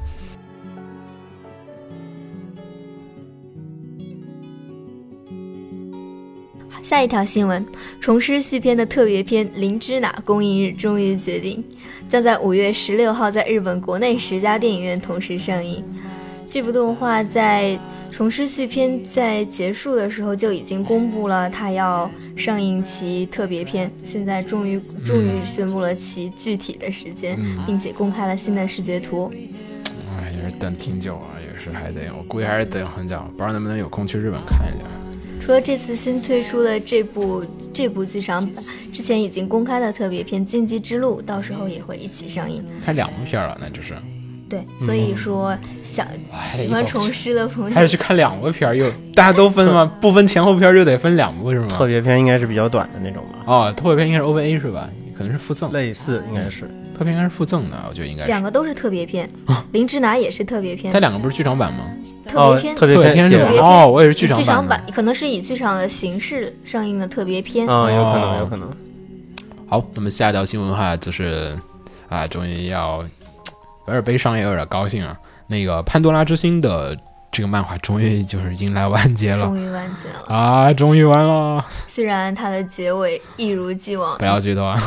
[6.81, 7.63] 下一条新闻，
[8.01, 11.63] 重师续篇的特别篇《灵芝哪》公映日终于决定，
[12.07, 15.83] 将在五月十六号在日本国内十家电影院同时上映。
[16.53, 17.75] 这部动画在
[18.11, 29.33] 重师续篇在结束的时候就已经公布了它要上映其特别篇，现在终于终于宣布了其具体的时间，嗯并且公开了新的视觉图。
[30.15, 34.85] 哎，也是等挺久啊，也是还得，我估计还是等很久，不知道能不能有空去日本看一下。
[35.41, 42.63] 除了这次新推出的这部这部剧场版，之前已经公开的特别篇《荆棘之路》，到时候也会一起上映。
[42.85, 43.95] 拍两部片儿了，那就是
[44.53, 46.05] 对，所以说想
[46.47, 49.91] 喜欢重师的朋友还得去看两部片儿，又大家都分吗？
[49.99, 51.67] 不分前后片儿就得分两部是吗？
[51.75, 54.87] 特别片应该是比较短的那种吧，哦，特别片应该是 OVA 是吧？
[55.17, 56.69] 可能是附赠，类似应该是。
[56.95, 58.27] 特别应该是附赠的，我觉得应该是。
[58.27, 59.27] 两个都是特别篇，
[59.71, 61.85] 灵芝拿也是特别片它，两个不是剧场版吗？
[62.27, 67.67] 特别篇、哦特别片是吧哦，我也是剧场版剧场版版，可能是以剧场的形式上映的特别片。
[67.67, 68.69] 啊，有可哦能，有可能。
[69.67, 71.57] 好，那么下一条新闻的话就是
[72.09, 73.03] 啊，终于要
[73.87, 75.17] 有点悲伤，也有点高兴啊。
[75.47, 76.97] 那个《潘多拉之心》的
[77.31, 81.65] 这个漫画终于就是迎来完结了终于完结了，啊，终于完了！
[81.87, 84.79] 虽然它的结尾一如既往不，要剧透啊！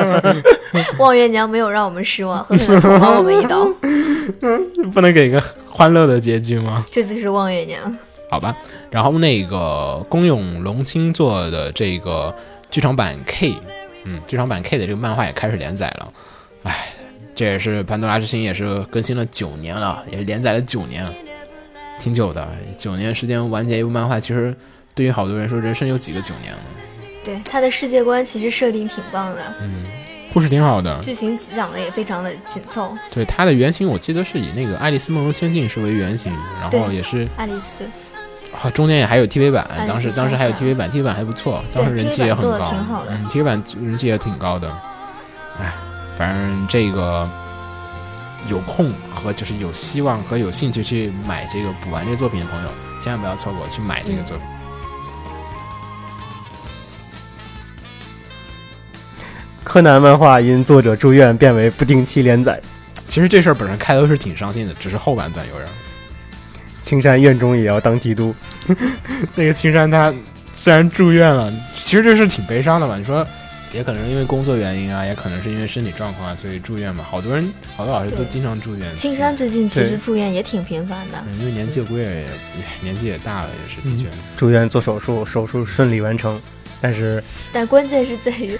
[0.98, 3.66] 望月娘没有让我们失望，狠狠地捅了我们一刀。
[4.92, 6.84] 不能给个欢乐的结局吗？
[6.90, 7.80] 这次是望月娘。
[8.30, 8.56] 好吧，
[8.90, 12.34] 然后那个宫永龙清做的这个
[12.70, 13.54] 剧场版 K，
[14.04, 16.12] 嗯，剧场版 K 的这个漫画也开始连载了。
[16.62, 16.91] 唉，
[17.34, 21.06] 这也是《潘多拉之心》也是更新了九年了，也是连载了九年，
[21.98, 22.46] 挺久的。
[22.76, 24.54] 九年时间完结一部漫画，其实
[24.94, 26.58] 对于好多人说，人生有几个九年呢？
[27.24, 29.84] 对它的世界观其实设定挺棒的，嗯，
[30.32, 31.00] 故事挺好的。
[31.00, 32.92] 剧情讲的也非常的紧凑。
[33.10, 37.84] 对它的原型，我记得是以那个《爱丽丝梦游仙境》是为原型，然后也是爱丽丝，
[38.60, 44.68] 啊，中间也还有 TV 版当时当时还有 TV 版，TV 版还不错，当时人气也很版做高，得挺好的嗯，TV 版人气也挺高的。
[45.60, 45.72] 哎，
[46.16, 47.28] 反正这个
[48.48, 52.68] 有空和就是有希望和有兴趣去买这个补完这个作品的朋友，
[53.02, 54.46] 千万不要错过去买这个作品。
[59.64, 62.60] 柯南漫画因作者住院变为不定期连载，
[63.08, 65.72] 其实这事儿本身开头是挺伤心的，只是后半段有点儿。
[66.82, 68.34] 青山院中也要当帝都。
[69.34, 70.12] 那个青山他
[70.54, 71.50] 虽然住院了，
[71.82, 72.98] 其实这事挺悲伤的嘛。
[72.98, 73.26] 你说，
[73.72, 77.04] 也可能是因为工作原因啊，也可能是因为身体状况啊，所以住院嘛。
[77.08, 78.96] 好多人，好多老师都经常住院。
[78.96, 82.28] 青山最近其实住院也挺频繁的，嗯因为年纪估计也也
[82.82, 84.08] 年纪也大了，也是的确。
[84.36, 86.40] 住院做手术，手术顺利完成，
[86.80, 88.58] 但是 但关键是在于，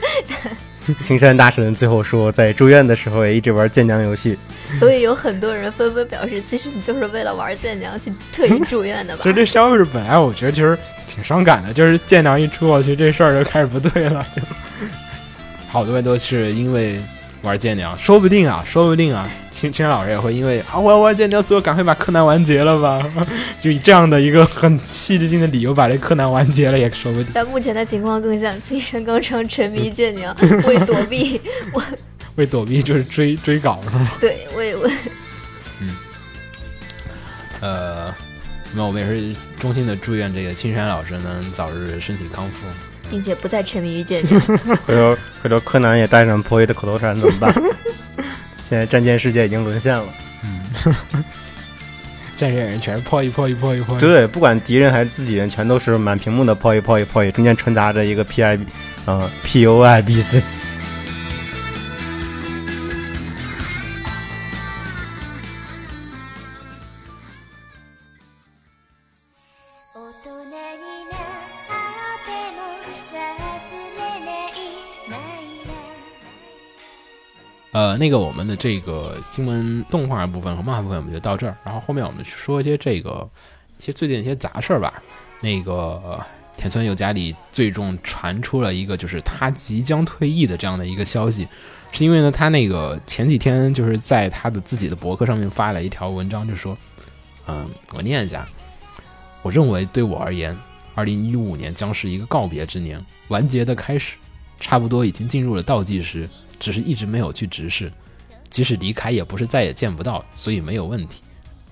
[1.00, 4.36] 青山大神最后说，在住院的时候也一直玩剑娘游戏。
[4.80, 9.28] 所以有很多人纷纷表示，其实你就是为了玩剑娘去特意住院的吧其？
[9.28, 14.40] 实这消息是本来我觉得其实挺伤感的，就是剑娘一出过去，这事儿就开始不对了，就
[15.72, 17.00] 好多人都是因为
[17.40, 23.02] 玩剑娘，说不定啊，说不定啊，青青山老师也会因为啊我要玩剑娘，所以我赶快把柯南完结了吧，
[23.62, 27.32] 就以这样的一个很戏剧性的理由把这柯南完结了，也说不定。
[27.32, 30.36] 但目前的情况更像青山刚昌沉迷剑娘，
[30.68, 31.40] 为躲避，
[32.36, 34.10] 为躲避就是追追稿是吗？
[34.20, 34.90] 对，为为
[35.80, 35.96] 嗯
[37.60, 38.14] 呃，
[38.74, 42.66] 那我们也是衷心的祝愿这个青山老师能早日身体康复。
[43.12, 44.38] 嗯，并且不再沉迷于剑侠。
[44.86, 47.54] 回头回头柯南也带上破译的口头禅怎么办？
[48.68, 50.04] 现在战舰世界已经沦陷了。
[50.42, 50.60] 嗯，
[52.36, 54.00] 战舰人全是破译破译破译破译。
[54.00, 58.58] 对，不管敌人还是自己人，全都是满屏幕的破译破译破译，中间穿插着一个 P I，
[59.04, 60.42] 呃 P O I B C。
[77.96, 83.28] 那个我们的这个新闻动画部分和漫画部分我们就到这儿，然后后面我们去说一些这个
[83.78, 85.02] 一些最近一些杂事儿吧。
[85.40, 86.24] 那个
[86.56, 91.48] 田村由家里最终传出了一个就是他即将退役的这样的一个消息，
[91.90, 96.76] 是因为呢他那个前几天就是在他的自己的博客上面发了一条文章，就说，
[97.48, 98.46] 嗯，我念一下，
[99.42, 100.56] 我认为对我而言，
[100.94, 104.14] 二零一五年将是一个告别之年，完结的开始，
[104.60, 106.28] 差不多已经进入了倒计时。
[106.62, 107.92] 只是一直没有去直视，
[108.48, 111.20] 即使离开也不是再也见不到，所以没有问题。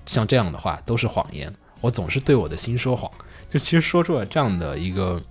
[0.05, 3.09] 像这样的话都是谎言，我总是对我的心说谎。
[3.49, 5.21] 就其实说出了这样的一个，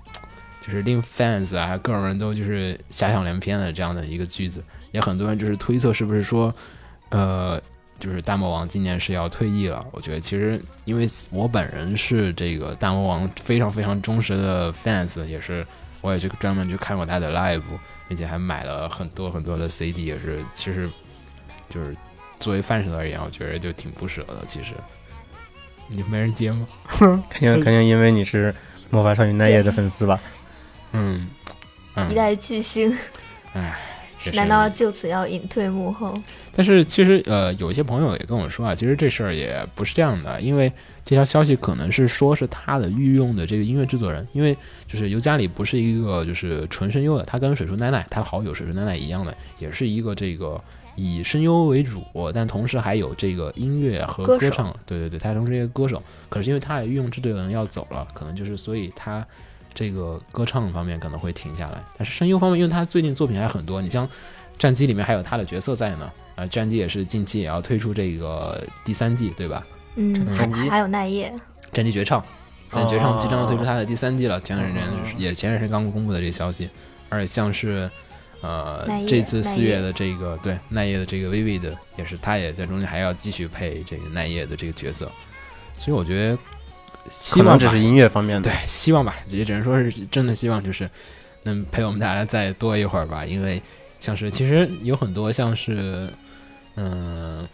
[0.64, 6.54] 就是令 fans 啊，各种人都就是遐想连篇的这样的一个句子，也很多人就是推测是不是说，
[7.10, 7.60] 呃，
[7.98, 9.84] 就是大魔王今年是要退役了。
[9.92, 15.66] 我觉得其实因为我本人是这个大魔王非常非常忠实的 fans，也是
[16.00, 17.62] 我也去专门去看过他的 live。
[18.08, 20.90] 并且还买了很多很多的 CD，也是，其实
[21.68, 21.96] 就是
[22.40, 24.44] 作为范式而言，我觉得就挺不舍的。
[24.48, 24.72] 其实
[25.86, 26.66] 你没人接吗？
[26.98, 28.52] 肯定肯定，因为你是
[28.90, 30.18] 魔法少女奈叶的粉丝吧？
[30.90, 31.28] 嗯
[31.94, 32.92] 嗯，一代巨星，
[33.52, 33.78] 哎，
[34.34, 36.14] 难道就此要隐退幕后？
[36.52, 40.70] 但是其实呃，有一些朋友也跟我说啊，其实这事儿也不是这样的，因为
[41.04, 44.56] 这条消息可能是说是他的御用的这个音乐制作人，因为
[44.86, 50.62] 就是尤加里不是一个就是纯声优的，他跟水树奈奈他的好友水树奈奈一样的，也是一个这个
[50.96, 52.02] 以声优为主，
[52.34, 59.26] 但同时还有这个音乐和歌唱，对对对，他同时是一个歌手，可是因为他的御用制作人要走了，可能就是所以他
[59.74, 64.08] 这个歌唱方面可能会停下来，但是声优方面，因为他最近作品还很多，你像
[64.58, 66.10] 战机里面还有他的角色在呢。
[66.36, 69.66] 啊，战机也是近期也要推出这个第三季，对吧？
[69.96, 70.26] 嗯，
[70.70, 71.30] 还有奈叶，
[71.70, 72.24] 战机绝唱，
[72.72, 74.40] 战机绝唱即将要推出他的第三季了。
[74.40, 76.70] 前段时间哦也前段时间刚公布的这个消息，
[77.10, 77.90] 而且像是
[78.40, 85.12] 呃这次四月的这个对奈叶的这个 Vivi 的，也是他也在中间还要继续配这个奈叶的这个角色，
[85.76, 86.38] 所以我觉得
[87.08, 90.88] 希望这是音乐方面的对，希望吧，也只能说是真的希望，就是
[91.44, 93.24] 能陪我们大家再多一会儿吧。
[93.24, 93.62] 因为
[93.98, 96.12] 像是其实有很多像是
[96.76, 97.46] 嗯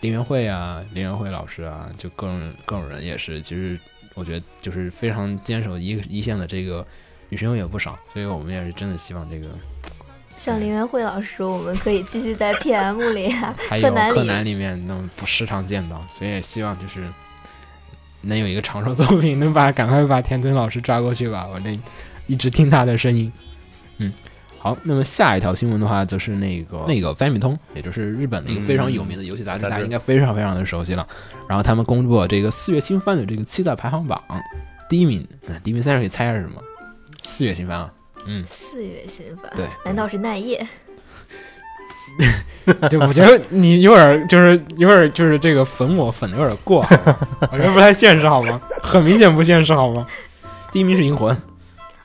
[0.00, 3.78] 林元慧啊、林元慧老师啊，就各种各种人也是，其实
[4.14, 6.86] 我觉得就是非常坚守一一线的这个
[7.28, 9.48] 女生也不少，所以我们也是真的希望这个
[10.36, 17.02] 像林元慧老师，我们可以继续在 PM 里啊，还有柯南里柯南里面能不时常见到，所以也希望就是
[18.22, 21.78] 能有一个长寿作品，能把赶快把田村老师抓过去吧，我这
[22.26, 23.32] 一直听他的声音。
[23.98, 24.12] 嗯，
[24.58, 31.06] 好，那么下一条新闻的话，就是那个那个 Family 通，也就是日本的一个非常有名的游戏杂志，大家应该非常非常的熟悉了。
[31.48, 34.22] 然后他们公布了这个四月新番的这个期待排行榜，
[34.88, 36.62] 第一名，嗯第一名三人可以猜一下是什么？
[37.22, 37.92] 四月新番啊，
[38.26, 40.66] 嗯，四月新番，对难道是奈叶？
[42.90, 46.86] 对，我觉得你有点就是有点就是这个粉我粉的有点过，
[47.50, 48.60] 我觉得不太现实，好吗？
[48.82, 50.06] 很明显不现实，好吗？
[50.70, 51.34] 第一名是银魂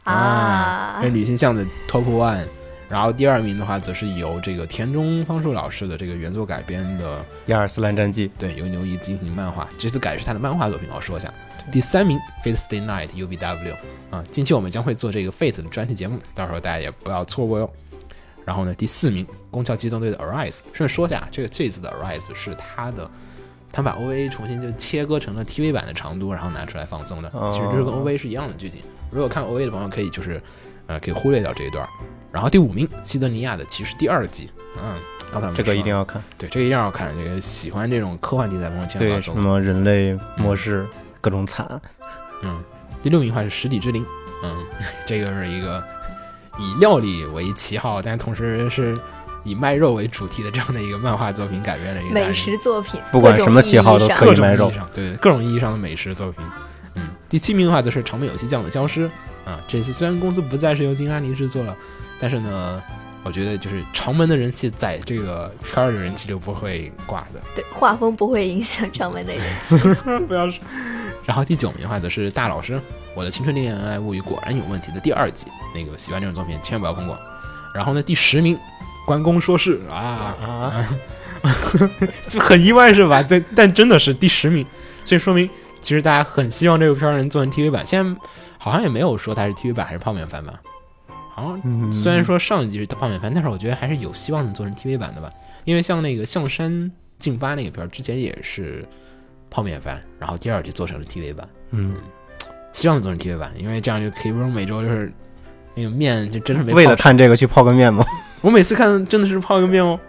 [0.03, 2.45] 啊是女性向的 Top One，
[2.87, 11.29] 然后第二名的话则是由这个田中芳树老师的这个原作改编的，亚尔斯兰战记，对，由牛一进行漫画，这次改是他的漫画作品，我说一下。
[11.71, 13.73] 第三名 Fate Stay Night UBW
[14.09, 17.69] 啊，近期我们将会做这个 Fate 的专题节目，到时候大家也不要错过哟。
[18.45, 20.59] 然后呢，第四名，宫壳机动队的 Arise。
[20.73, 23.09] 顺便说一下，这个这次的 Arise 是他的，
[23.71, 27.29] 他把 OVA 重新就切割成了 TV 版的长度，然后拿出来放送的。
[27.33, 28.81] 哦其实这跟 OVA 是一样的剧情。
[29.11, 30.41] 如果看 OVA 的朋友，可以就是
[30.87, 31.87] 呃可以忽略掉这一段。
[32.31, 34.49] 然后第五名，西德尼亚的骑士第二季。
[34.75, 34.99] 嗯，
[35.31, 36.21] 刚才我们这个一定要看。
[36.35, 37.15] 对，这个一定要看。
[37.15, 39.41] 这个喜欢这种科幻题材的朋友千万不对，要错过。
[39.41, 40.87] 什么人类末世
[41.21, 41.79] 各种惨，
[42.41, 42.59] 嗯，
[43.03, 44.03] 第六名的话是《实体之灵》，
[44.43, 44.65] 嗯，
[45.05, 45.83] 这个是一个
[46.59, 48.95] 以料理为旗号，但同时是
[49.43, 56.43] 以卖肉为主题的这样的一个漫画作品改编的一个美食作品，不管什么旗号都可以卖肉意义上，对各种意义上的美食作品。
[56.95, 59.09] 嗯，第七名的话就是长门游戏酱的消失
[59.45, 61.75] 啊，这次虽然公司不再是由金安妮制作了，
[62.21, 62.81] 但是呢，
[63.23, 67.41] 我觉得就是长门的人气在这个片儿的人气就不会挂的。
[67.55, 69.75] 对画风不会影响长门的人气。
[70.27, 70.63] 不要说，
[71.25, 72.75] 然后第九名的话则是大老师，
[73.15, 77.17] 《我的青春恋爱物语果然有问题》的第二季，那个喜欢这种作品千万不要碰过。
[77.73, 78.57] 然后呢，第十名，
[79.05, 80.89] 关公说事啊，啊，
[82.29, 83.25] 就很意外是吧？
[83.27, 84.65] 但但真的是第十名，
[85.05, 85.49] 所以说明
[85.81, 87.85] 其实大家很希望这个片儿能做成 TV 版。
[87.85, 88.21] 现在
[88.57, 90.53] 好像也没有说它是 TV 版还是泡面番吧？
[91.35, 95.31] 好像嗯虽然说上一集是泡面番，但是我觉得还是有希望能做成 TV 版的吧。
[95.63, 98.85] 因为像那个象山进发那个片儿，之前也是
[99.53, 101.95] 泡面番，然后第二季做成了 TV 版，嗯，
[102.71, 105.13] 希望做成 TV 版，因为这样就可以不用每周就是
[105.75, 108.03] 那个面就真的没为了看这个去泡个面吗？
[108.41, 109.99] 我每次看真的是泡一个面哦。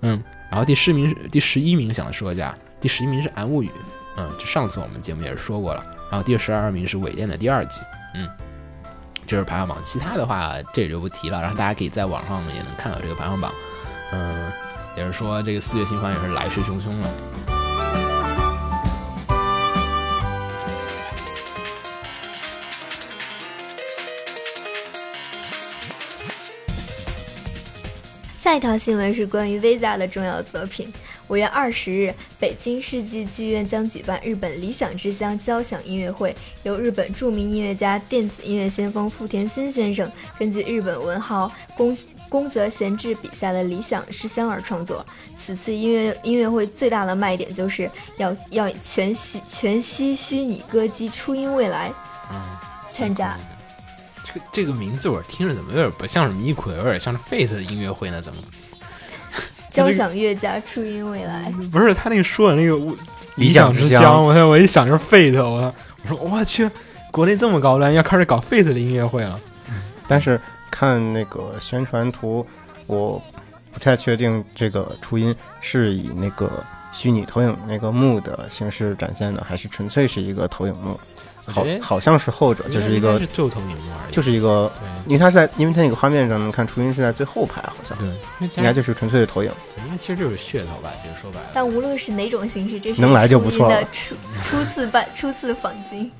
[0.00, 3.68] 嗯，然后第十名是第十一名，想说一下，第十一名是《安物语》，
[4.16, 5.86] 嗯，就上次我们节目也是说过了。
[6.10, 7.80] 然后第十二名是《伪恋》的第二季，
[8.16, 8.28] 嗯，
[9.28, 9.78] 这是排行榜。
[9.84, 13.52] 其他的话这里就不提了，然后大家可以在网上也能看到这个排行榜。
[14.12, 14.52] 嗯，
[14.96, 17.55] 也是说这个四月新番也是来势汹汹了。
[28.46, 30.92] 下一条新闻是关于 Visa 的重要作品。
[31.26, 36.32] 五月二十日，北京世纪剧院将举办日本理想之乡交响音乐会，
[36.62, 41.96] 由日本著名音乐家、电子音乐先锋富田勋先生根据日本文豪宫
[42.28, 45.04] 宫泽贤治笔下的理想之乡而创作。
[45.36, 51.92] 此次音乐音乐会最大的卖点就是要要全息全息虚拟歌姬初音未来
[52.30, 52.40] 嗯，
[52.92, 53.36] 参加。
[54.26, 58.20] 这个这个名字我听着怎么有点不像是咪咕，有点像是 Fate 的音乐会呢？
[58.20, 58.42] 怎么？
[59.70, 62.96] 交响乐家初音未来， 不是他那个说的那个我
[63.36, 65.72] 理想之之乡我我一想就是 Fate，我
[66.02, 66.68] 我说我去，
[67.10, 69.38] 国内这么高端，要开始搞 Fate 的音乐会了。
[70.08, 72.46] 但是看那个宣传图，
[72.86, 73.22] 我
[73.72, 76.50] 不太确定这个初音是以那个
[76.92, 80.98] 虚拟投影那个幕的形式展现的，还是纯粹是一个投影幕。
[81.52, 84.70] 好好像是后者，就是一个是最后投影幕而已，就是一个，
[85.06, 89.50] 因为它是在，因为它那个画面上能看初音是在最后排，好像对，应该就是纯粹的投影。
[89.84, 91.46] 应该其实就是噱头吧，其实说白了。
[91.52, 96.10] 但无论是哪种形式，这是能来就不错了初初初次办初次访京，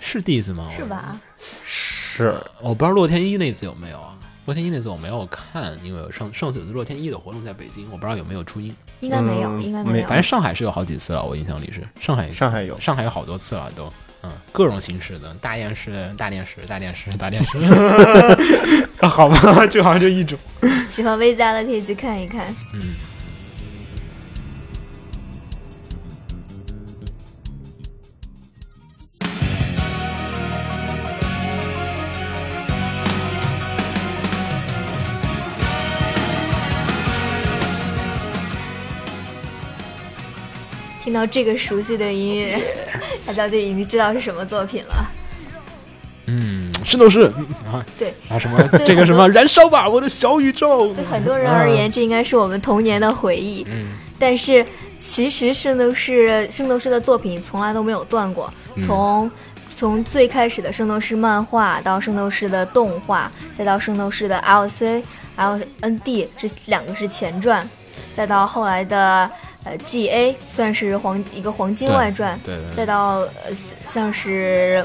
[0.00, 0.68] 是第一次吗？
[0.76, 0.84] 是？
[0.84, 1.18] 吧？
[1.64, 4.14] 是，我不知道洛天依那次有没有啊？
[4.44, 8.74] 洛天依那次我没有看，因为上上次有次洛天依的活动在北京，我不知道有没有初音。
[9.00, 10.16] 应该没有，应该没有反。
[10.16, 13.92] 正上海是有好几次了，我印象里是上海上海有，上海有好多次了都。
[14.22, 17.58] 嗯，各种形式的大电视、大电视、大电视、大电视，
[19.06, 20.36] 好吧，就好像就一种。
[20.90, 22.46] 喜欢 V 家的可以去看一看。
[22.74, 22.80] 嗯，
[41.08, 42.54] 听到这个熟悉的音乐，
[43.24, 45.10] 大家就已经知道是什么作品了。
[46.26, 47.32] 嗯，圣斗士
[47.64, 48.12] 啊，对。
[48.28, 48.62] 啊什么？
[48.84, 50.92] 这个什么燃烧吧，我的小宇宙。
[50.92, 53.66] 对很多人而言，这应该是我们童年的回忆。
[53.70, 53.86] 嗯，
[54.18, 54.62] 但是
[54.98, 58.86] 其实圣斗士圣斗士的作品从来都没有断过，嗯。
[58.86, 59.30] 从
[59.74, 65.02] 从最开始的圣斗士漫画到圣斗士的动画，再到圣斗士的 LC、
[65.38, 67.66] LND 这两个是前传，
[68.14, 69.30] 再到后来的
[69.68, 73.28] 呃 GA 算是黄一个黄金外传，对对对再到呃
[73.86, 74.84] 像是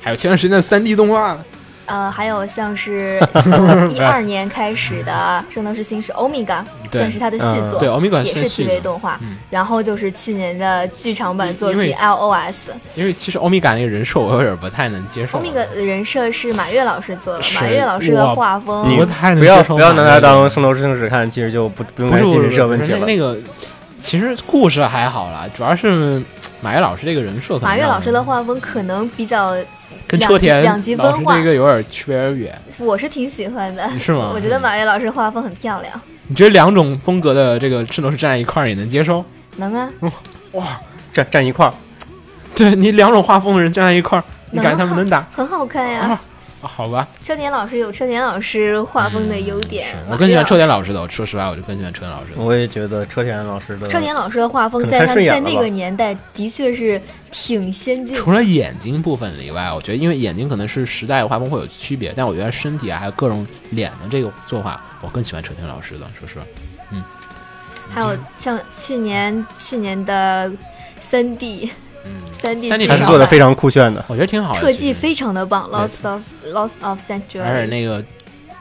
[0.00, 1.38] 还有前段时间的三 D 动画，
[1.86, 3.20] 呃，还有像是
[3.90, 9.18] 一二年开始的《圣斗士星矢欧米伽》，对算是它的续作，对，欧米伽也是续 TV 动画。
[9.22, 15.38] 嗯然后就是去年的剧场版作品 LOS，因为其实欧米伽那个人设我有点不太能接受。
[15.38, 22.98] 欧米伽的人设是马月老师做的，是马月老师的画风你不太能不要接受不要拿它当圣斗士星矢看，其实就不不用担心人设问题了。
[23.00, 23.36] 那那个
[24.00, 26.22] 其实故事还好啦，主要是
[26.60, 27.68] 马月老师这个人设可能。
[27.68, 29.54] 马月老师的画风可能比较，
[30.08, 32.62] 跟车田两极老师分化这个有点区别有点远。
[32.78, 33.88] 我是挺喜欢的。
[33.98, 39.24] 是吗我觉得马月老师画风很漂亮，你觉得两种风格的这个圣斗士站在一块儿，你能接受？
[39.56, 39.90] 能啊，
[40.52, 40.66] 哇
[41.12, 41.74] 站站一块儿，
[42.56, 45.26] 对你两种画风的人站在一块儿，你感觉他们能打？
[45.32, 46.00] 很好看呀。
[46.00, 46.20] 啊
[46.60, 51.00] 好吧，车田老师有车田老师画风的优点我更喜欢车田老师的。
[51.00, 52.42] 我说实话，我就更喜欢车田老师的。
[52.42, 57.00] 我也觉得车田老师的车田老师的画风在他在那个年代的确是
[57.30, 58.20] 挺先进的。
[58.20, 66.06] 除了眼睛部分以外，我觉得因为眼睛可能是时代画风会有区别，但我觉得身体啊还有各种脸的这个作画，我更喜欢车田老师的。
[66.18, 66.44] 说实话，
[66.90, 67.02] 嗯
[67.92, 70.52] 还有像去年去年的
[71.00, 71.89] 三 D 嗯，
[72.42, 74.04] 三 D 3D 剧场版还是做的非常酷炫的。
[74.08, 74.60] 我觉得挺好的。
[74.60, 77.66] 特技非常的棒，Lost of Lost of 而且。
[77.66, 78.02] 那个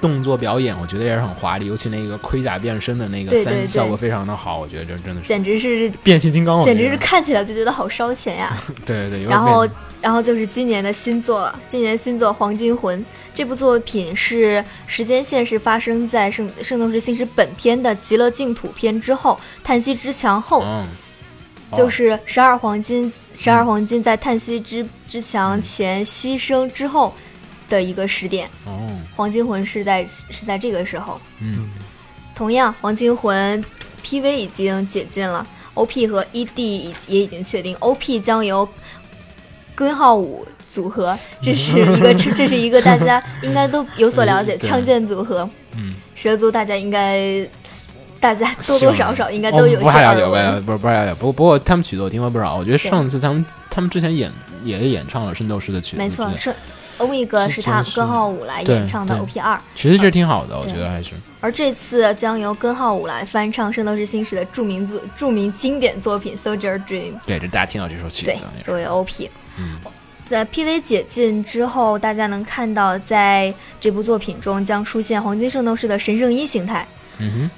[0.02, 8.58] 动作表演，我觉得也是很华丽，尤其那个盔甲变身的那个三效果非常的好，我觉得这真的是简直是变形金刚，简直是看起来就觉得好烧钱呀。
[8.86, 9.68] 对对对，然后，
[10.02, 12.98] 然后就是今年的新作了，今年新作《黄金魂》
[13.36, 20.86] 这部作品是时间线是发生在《圣圣斗士星矢》本片的极乐净土篇之后，叹息之墙后，嗯，哦
[21.78, 27.14] 就是十二黄金，十二黄金在叹息之之墙前牺牲之后
[27.70, 28.50] 的一个时点。
[28.66, 31.20] 哦，黄金魂是在是在这个时候。
[31.40, 31.70] 嗯。
[32.36, 33.62] 同样，黄金魂
[34.04, 38.68] PV 已经解禁了，OP 和 ED 也已经确定，OP 将由
[39.76, 47.46] 根号五组合，这是一个这 这是一个大家应该都有所了解，唱剑组合，嗯，蛇族大家应该
[48.20, 54.32] 大家多多少少应该哦都有些不太了解，不不太了解，不过不过他们曲子我听过不少，我觉得上次他们他们之前演
[54.64, 56.54] 也演唱了《圣斗士》的曲子，没错是
[56.98, 61.12] 欧米伽是他根号五来演唱的 OP 二，其实是挺好的，我觉得还是。
[61.40, 67.14] 而这次将由根号五来翻唱《圣斗士星矢》的著名作著名经典作品《Soldier Dream》。
[67.26, 69.30] 对，这大家听到这首曲子，作为 OP。
[69.58, 69.78] 嗯。
[70.28, 76.86] 在 PV 解禁之后，大家能看到，在这部作品中将出现黄金圣斗士的神圣一形态，
[77.18, 77.50] 嗯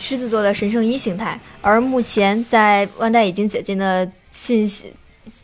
[0.00, 1.38] 狮子座的神圣一形态。
[1.60, 4.92] 而目前在万代已经解禁的信息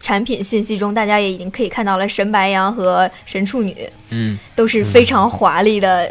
[0.00, 3.76] 产品信息中，大家也已经可以看到了神白羊和神处女，
[4.08, 6.10] 嗯，都是非常华丽的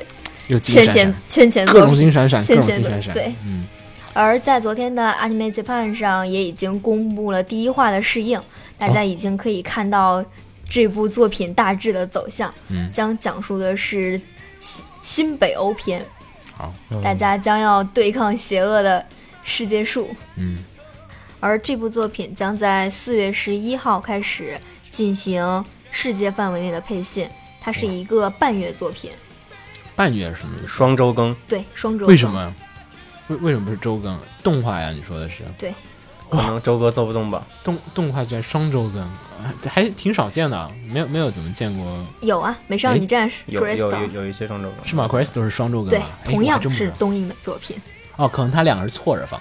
[0.64, 1.98] 圈钱圈钱各种作品。
[2.00, 3.34] 金闪闪，金闪闪，对。
[3.44, 3.66] 嗯。
[4.14, 8.42] 而在昨天的 Anime Japan 上也已经公布了第一话的试映，
[8.78, 10.24] 大家已经可以看到
[10.70, 14.18] 这部作品大致的走向，嗯，将讲述的是
[14.62, 16.02] 新新北欧篇，
[16.58, 19.06] 好，大家将要对抗邪恶的
[19.44, 20.10] 世界树。
[20.36, 20.58] 嗯
[21.42, 27.30] 而这部作品将在四月十一号开始进行世界范围内的配信，
[27.62, 29.12] 它是一个半月作品，
[29.96, 30.68] 半月是什么意思？
[30.68, 32.08] 双周更，对，双周。
[32.08, 32.28] 为什？
[32.28, 32.56] 么？
[33.28, 34.18] 为为什么不是周更？
[34.42, 34.90] 动画呀？
[34.90, 35.44] 你说的是
[36.30, 37.44] 可能周哥做不动吧？
[37.64, 47.78] 动动画居然双周更，啊还挺少见的，没有没有怎么见过，有啊，美少女战士有有有有一些双周更是吗？Crystal 都是双周更对同样是东映的作品，
[48.18, 49.40] 哦，可能他两个是错着放，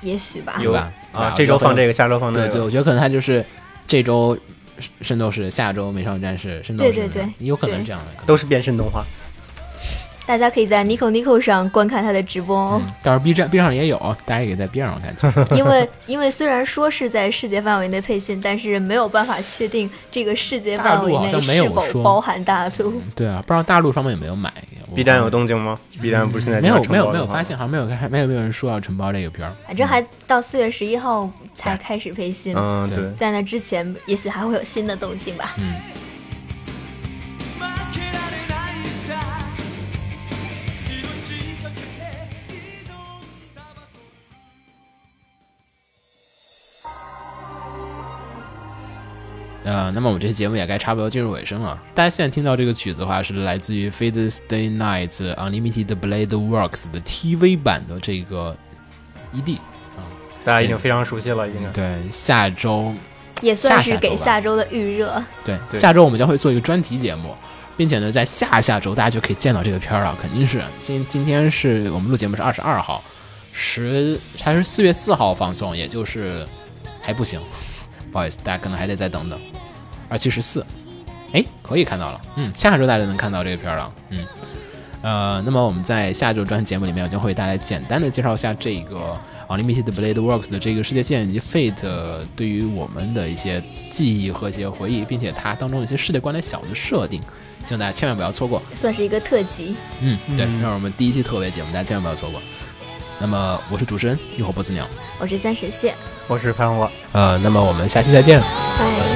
[0.00, 0.58] 也许吧。
[0.60, 0.92] 有吧？
[1.12, 1.32] 啊？
[1.36, 3.44] 这周放这个，下周放那对对，我觉得可能他就是
[3.88, 4.38] 这周
[5.02, 8.22] 圣斗士，下周美少女战士，圣斗士，对对对有可能这样的。
[8.26, 9.04] 都是变身动画。
[10.26, 15.14] 大家可以在 Nico Nico 上观看他的直播哦，嗯，到时候 B 站 B 上也有，大家也可以在 B 上看。
[15.56, 23.02] 因为因为虽然说是在世界范围内配信，但是没有办法确定这个世界范围内是否包含大陆。
[23.14, 24.52] 对啊，不知道大陆方面有没有买。
[24.94, 29.52] B 站有动静吗？B 站不是现在没有没有没有发现，好像没有看，没有没有人说要承包这个片儿。
[29.66, 35.54] 反正还到四月十一号才开始配信，嗯，对对，在那之前也许还会有新的动静吧。
[35.58, 35.74] 嗯，
[49.64, 51.80] 呃，那么我们这期节目也该差不多进入尾声了。
[51.94, 58.54] 大家现在听到这个曲子的话，是来自于《Fate Stay Night Unlimited Blade Works》的 TV 版的这个
[59.32, 59.56] ED
[59.96, 60.04] 啊。
[60.44, 61.70] 大家已经非常熟悉了，应该。
[61.70, 62.94] 对，下周
[63.40, 65.10] 也算是给下周的预热。
[65.46, 67.34] 对对下周我们将会做一个专题节目，
[67.74, 73.02] 并且呢，在下下周大家就可以见到这个片儿了，肯定是今今天是我们录节目是二十二号，
[73.50, 76.46] 十还是四月四号放送，也就是
[77.00, 77.40] 还不行，
[78.12, 79.40] 不好意思，大家可能还得再等等，
[80.14, 80.64] 二七十四，
[81.32, 84.24] 哎，可以看到了，嗯，下周大家能看到这个片儿了，嗯，
[85.02, 93.60] 呃，那么我们在下周专题节目里面将会带来简单的介绍一下这个 Unlimited Blade Works 的这个世界线以及 Fate 呃对于我们的一些
[93.90, 97.20] 记忆和一些回忆，并且它当中的一些世界观的小的设定，
[97.64, 98.62] 希望大家千万不要错过。
[98.76, 99.74] 算是一个特辑。
[100.00, 102.40] 嗯，对，嗯这是我们第一期特别节目，大家千万不要错过。
[103.18, 104.86] 那么我是主持人浴火波斯鸟，
[105.18, 105.92] 我是三水蟹，
[106.28, 106.92] 我是潘黄瓜。
[107.10, 108.40] 呃，那么我们下期再见。
[108.40, 109.13] 拜。